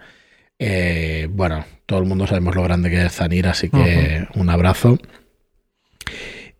Eh, 0.58 1.28
bueno, 1.30 1.66
todo 1.84 1.98
el 1.98 2.06
mundo 2.06 2.26
sabemos 2.26 2.54
lo 2.54 2.62
grande 2.62 2.88
que 2.88 3.04
es 3.04 3.12
Zanir, 3.12 3.48
así 3.48 3.68
que 3.68 4.26
un 4.34 4.48
abrazo. 4.48 4.98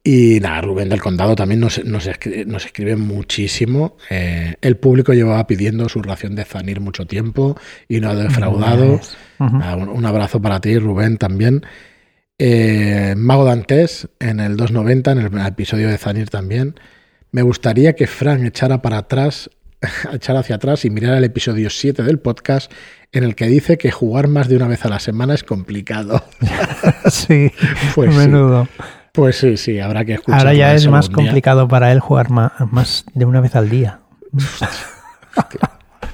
Y 0.09 0.39
nada, 0.39 0.61
Rubén 0.61 0.89
del 0.89 1.03
Condado 1.03 1.35
también 1.35 1.59
nos, 1.59 1.79
escribe, 2.07 2.95
muchísimo. 2.95 3.97
Eh, 4.09 4.55
el 4.61 4.77
público 4.77 5.13
llevaba 5.13 5.45
pidiendo 5.49 5.89
su 5.89 6.01
ración 6.01 6.37
de 6.37 6.45
Zanir 6.45 6.79
mucho 6.79 7.07
tiempo 7.07 7.59
y 7.89 7.99
no 7.99 8.11
ha 8.11 8.15
defraudado. 8.15 9.01
un, 9.41 10.07
abrazo 10.07 10.41
para 10.41 10.61
ti, 10.61 10.79
Rubén, 10.79 11.19
también. 11.19 11.67
Eh, 12.39 13.15
Mago 13.17 13.45
Dantes 13.45 14.09
en 14.21 14.39
el 14.39 14.57
290, 14.57 15.11
en 15.11 15.19
el 15.19 15.45
episodio 15.45 15.89
de 15.89 15.99
Zanir 15.99 16.31
también. 16.31 16.79
Me 17.33 17.43
gustaría 17.43 17.95
que 17.95 18.07
Frank 18.07 18.45
echara 18.45 18.83
para 18.83 18.99
atrás, 18.99 19.51
echara 20.13 20.39
hacia 20.39 20.55
atrás 20.55 20.85
y 20.85 20.91
mirara 20.91 21.19
el 21.19 21.25
episodio 21.25 21.69
7 21.69 22.05
del 22.05 22.21
podcast 22.21 22.71
en 23.11 23.25
el 23.25 23.35
que 23.35 23.47
dice 23.47 23.77
que 23.77 23.91
jugar 23.91 24.29
más 24.29 24.49
de 24.49 24.55
una 24.55 24.69
vez 24.69 24.85
a 24.85 24.89
la 24.89 25.01
semana 25.01 25.35
es 25.35 25.43
complicado. 25.43 26.23
sí, 27.11 27.51
pues 27.97 28.15
menudo. 28.15 28.69
Pues 29.17 29.39
sí, 29.39 29.57
sí, 29.57 29.81
habrá 29.81 30.05
que 30.05 30.13
escuchar. 30.13 30.41
Ahora 30.41 30.53
ya 30.53 30.75
es 30.75 30.87
más 30.89 31.09
complicado 31.09 31.67
para 31.69 31.91
él 31.91 32.01
jugar 32.01 32.29
más, 32.31 33.07
de 33.15 33.25
una 33.25 33.41
vez 33.41 33.57
al 33.57 33.71
día. 33.71 34.01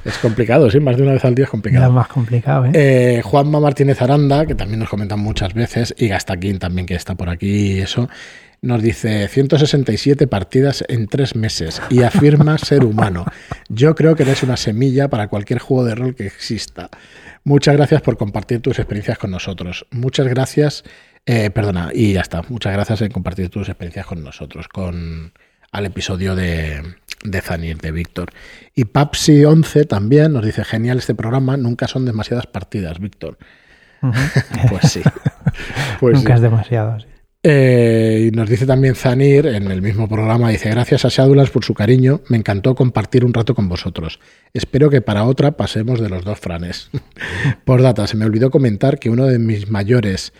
Es 0.04 0.18
complicado, 0.18 0.70
sí, 0.70 0.78
más 0.78 0.96
de 0.96 1.02
una 1.02 1.12
vez 1.12 1.24
al 1.24 1.34
día 1.34 1.44
es 1.44 1.50
complicado. 1.50 1.86
Es 1.86 1.92
más 1.92 2.06
complicado, 2.06 2.66
¿eh? 2.66 2.70
¿eh? 2.74 3.22
Juanma 3.22 3.58
Martínez 3.58 4.00
Aranda, 4.02 4.46
que 4.46 4.54
también 4.54 4.78
nos 4.78 4.88
comentan 4.88 5.18
muchas 5.18 5.52
veces, 5.52 5.94
y 5.98 6.06
Gastaquín 6.06 6.60
también, 6.60 6.86
que 6.86 6.94
está 6.94 7.16
por 7.16 7.28
aquí 7.28 7.72
y 7.72 7.80
eso, 7.80 8.08
nos 8.60 8.80
dice 8.80 9.26
167 9.26 10.28
partidas 10.28 10.84
en 10.88 11.08
tres 11.08 11.34
meses 11.34 11.82
y 11.90 12.02
afirma 12.02 12.56
ser 12.58 12.84
humano. 12.84 13.24
Yo 13.68 13.96
creo 13.96 14.14
que 14.14 14.22
eres 14.22 14.44
una 14.44 14.56
semilla 14.56 15.08
para 15.08 15.26
cualquier 15.26 15.58
juego 15.58 15.84
de 15.84 15.96
rol 15.96 16.14
que 16.14 16.26
exista. 16.26 16.88
Muchas 17.42 17.76
gracias 17.76 18.02
por 18.02 18.16
compartir 18.16 18.60
tus 18.60 18.78
experiencias 18.78 19.18
con 19.18 19.32
nosotros. 19.32 19.86
Muchas 19.90 20.28
gracias, 20.28 20.84
eh, 21.26 21.50
perdona, 21.50 21.90
y 21.94 22.14
ya 22.14 22.20
está. 22.20 22.42
Muchas 22.48 22.72
gracias 22.72 23.02
en 23.02 23.10
compartir 23.10 23.48
tus 23.48 23.68
experiencias 23.68 24.06
con 24.06 24.22
nosotros, 24.22 24.68
con 24.68 25.32
al 25.70 25.86
episodio 25.86 26.36
de, 26.36 26.82
de 27.24 27.40
Zanir, 27.40 27.78
de 27.78 27.92
Víctor. 27.92 28.30
Y 28.74 28.84
Papsi11 28.84 29.86
también 29.86 30.32
nos 30.32 30.44
dice, 30.44 30.64
genial 30.64 30.98
este 30.98 31.14
programa, 31.14 31.56
nunca 31.56 31.88
son 31.88 32.04
demasiadas 32.04 32.46
partidas, 32.46 32.98
Víctor. 32.98 33.38
pues 34.68 34.92
sí. 34.92 35.02
Pues 36.00 36.14
nunca 36.14 36.34
es 36.34 36.40
demasiado. 36.40 36.98
Eh, 37.44 38.28
y 38.28 38.36
nos 38.36 38.48
dice 38.48 38.66
también 38.66 38.94
Zanir 38.94 39.46
en 39.46 39.68
el 39.70 39.82
mismo 39.82 40.08
programa, 40.08 40.50
dice, 40.50 40.70
gracias 40.70 41.04
a 41.04 41.08
Shadowlands 41.08 41.50
por 41.50 41.64
su 41.64 41.74
cariño, 41.74 42.20
me 42.28 42.36
encantó 42.36 42.76
compartir 42.76 43.24
un 43.24 43.34
rato 43.34 43.54
con 43.54 43.68
vosotros. 43.68 44.20
Espero 44.52 44.90
que 44.90 45.00
para 45.00 45.24
otra 45.24 45.52
pasemos 45.52 46.00
de 46.00 46.08
los 46.08 46.24
dos 46.24 46.38
franes. 46.38 46.90
por 47.64 47.82
data, 47.82 48.06
se 48.06 48.16
me 48.16 48.24
olvidó 48.24 48.50
comentar 48.50 48.98
que 48.98 49.10
uno 49.10 49.26
de 49.26 49.38
mis 49.38 49.70
mayores 49.70 50.32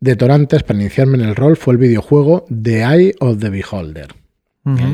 detonantes 0.00 0.62
para 0.62 0.78
iniciarme 0.80 1.16
en 1.18 1.24
el 1.28 1.36
rol 1.36 1.56
fue 1.56 1.72
el 1.74 1.78
videojuego 1.78 2.44
The 2.50 2.82
Eye 2.82 3.14
of 3.20 3.38
the 3.38 3.50
Beholder. 3.50 4.08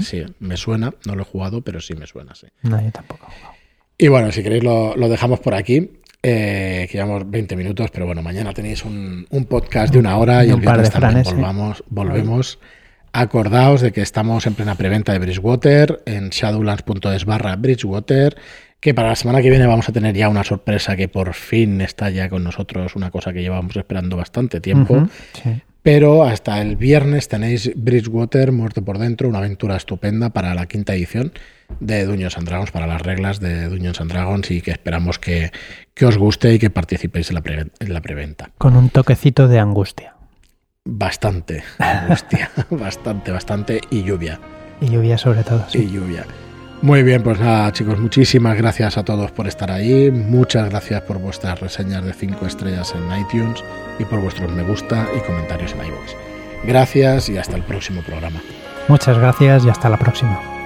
Sí, 0.02 0.22
me 0.38 0.58
suena, 0.58 0.92
no 1.06 1.14
lo 1.16 1.22
he 1.22 1.24
jugado, 1.24 1.62
pero 1.62 1.80
sí 1.80 1.94
me 1.94 2.06
suena, 2.06 2.34
sí. 2.34 2.46
No, 2.62 2.78
yo 2.82 2.90
tampoco. 2.90 3.26
Y 3.96 4.08
bueno, 4.08 4.30
si 4.30 4.42
queréis 4.42 4.62
lo, 4.62 4.94
lo 4.96 5.08
dejamos 5.08 5.40
por 5.40 5.54
aquí. 5.54 5.90
eh, 6.22 6.86
que 6.90 6.98
llevamos 6.98 7.28
20 7.30 7.56
minutos, 7.56 7.90
pero 7.90 8.04
bueno, 8.06 8.22
mañana 8.22 8.52
tenéis 8.52 8.84
un, 8.84 9.26
un 9.30 9.44
podcast 9.46 9.92
de 9.92 9.98
una 9.98 10.18
hora 10.18 10.44
y, 10.44 10.48
Y 10.48 10.50
el 10.50 10.56
un 10.56 10.62
par 10.62 10.76
de 10.76 10.82
viernes 10.82 10.92
también 10.92 11.24
franes, 11.24 11.80
¿eh? 11.80 11.84
volvemos. 11.88 12.58
Acordaos 13.14 13.80
de 13.80 13.92
que 13.92 14.00
estamos 14.02 14.46
en 14.46 14.54
plena 14.54 14.74
preventa 14.74 15.12
de 15.12 15.18
Bridgewater 15.18 16.02
en 16.06 16.28
shadowlands.es 16.30 17.24
barra 17.24 17.56
Bridgewater, 17.56 18.36
que 18.82 18.94
para 18.94 19.08
la 19.10 19.16
semana 19.16 19.40
que 19.40 19.48
viene 19.48 19.64
vamos 19.66 19.88
a 19.88 19.92
tener 19.92 20.12
ya 20.16 20.28
una 20.28 20.42
sorpresa 20.42 20.96
que 20.96 21.06
por 21.06 21.34
fin 21.34 21.80
está 21.80 22.10
ya 22.10 22.28
con 22.28 22.42
nosotros, 22.42 22.96
una 22.96 23.12
cosa 23.12 23.32
que 23.32 23.40
llevamos 23.40 23.76
esperando 23.76 24.16
bastante 24.16 24.60
tiempo. 24.60 25.06
Sí. 25.40 25.62
Pero 25.84 26.24
hasta 26.24 26.60
el 26.60 26.74
viernes 26.76 27.28
tenéis 27.28 27.70
Bridgewater, 27.76 28.50
Muerte 28.52 28.82
por 28.82 28.98
Dentro, 28.98 29.28
una 29.28 29.38
aventura 29.38 29.76
estupenda 29.76 30.30
para 30.30 30.52
la 30.54 30.66
quinta 30.66 30.94
edición 30.94 31.32
de 31.80 32.04
Dungeons 32.06 32.36
and 32.38 32.46
Dragons, 32.48 32.70
para 32.72 32.86
las 32.88 33.02
reglas 33.02 33.38
de 33.40 33.68
Dungeons 33.68 34.00
and 34.00 34.10
Dragons 34.12 34.50
y 34.50 34.60
que 34.62 34.72
esperamos 34.72 35.18
que, 35.20 35.52
que 35.94 36.04
os 36.06 36.18
guste 36.18 36.52
y 36.52 36.58
que 36.58 36.70
participéis 36.70 37.30
en 37.30 37.34
la, 37.36 37.40
pre- 37.40 37.66
en 37.78 37.92
la 37.92 38.00
preventa. 38.00 38.50
Con 38.58 38.76
un 38.76 38.90
toquecito 38.90 39.46
de 39.48 39.58
angustia. 39.60 40.14
Bastante 40.84 41.62
angustia, 41.78 42.50
bastante, 42.70 43.30
bastante 43.30 43.80
y 43.90 44.02
lluvia. 44.02 44.40
Y 44.80 44.88
lluvia 44.88 45.16
sobre 45.18 45.44
todo. 45.44 45.64
sí. 45.68 45.78
Y 45.88 45.92
lluvia. 45.94 46.24
Muy 46.82 47.04
bien, 47.04 47.22
pues 47.22 47.38
nada, 47.38 47.70
chicos, 47.72 47.96
muchísimas 48.00 48.56
gracias 48.56 48.98
a 48.98 49.04
todos 49.04 49.30
por 49.30 49.46
estar 49.46 49.70
ahí. 49.70 50.10
Muchas 50.10 50.68
gracias 50.68 51.00
por 51.02 51.18
vuestras 51.18 51.60
reseñas 51.60 52.04
de 52.04 52.12
5 52.12 52.44
estrellas 52.44 52.92
en 52.96 53.20
iTunes 53.20 53.62
y 54.00 54.04
por 54.04 54.20
vuestros 54.20 54.50
me 54.50 54.64
gusta 54.64 55.06
y 55.16 55.20
comentarios 55.20 55.72
en 55.74 55.86
iVoox. 55.86 56.16
Gracias 56.64 57.28
y 57.28 57.38
hasta 57.38 57.56
el 57.56 57.62
próximo 57.62 58.02
programa. 58.02 58.42
Muchas 58.88 59.16
gracias 59.16 59.64
y 59.64 59.68
hasta 59.68 59.88
la 59.88 59.96
próxima. 59.96 60.61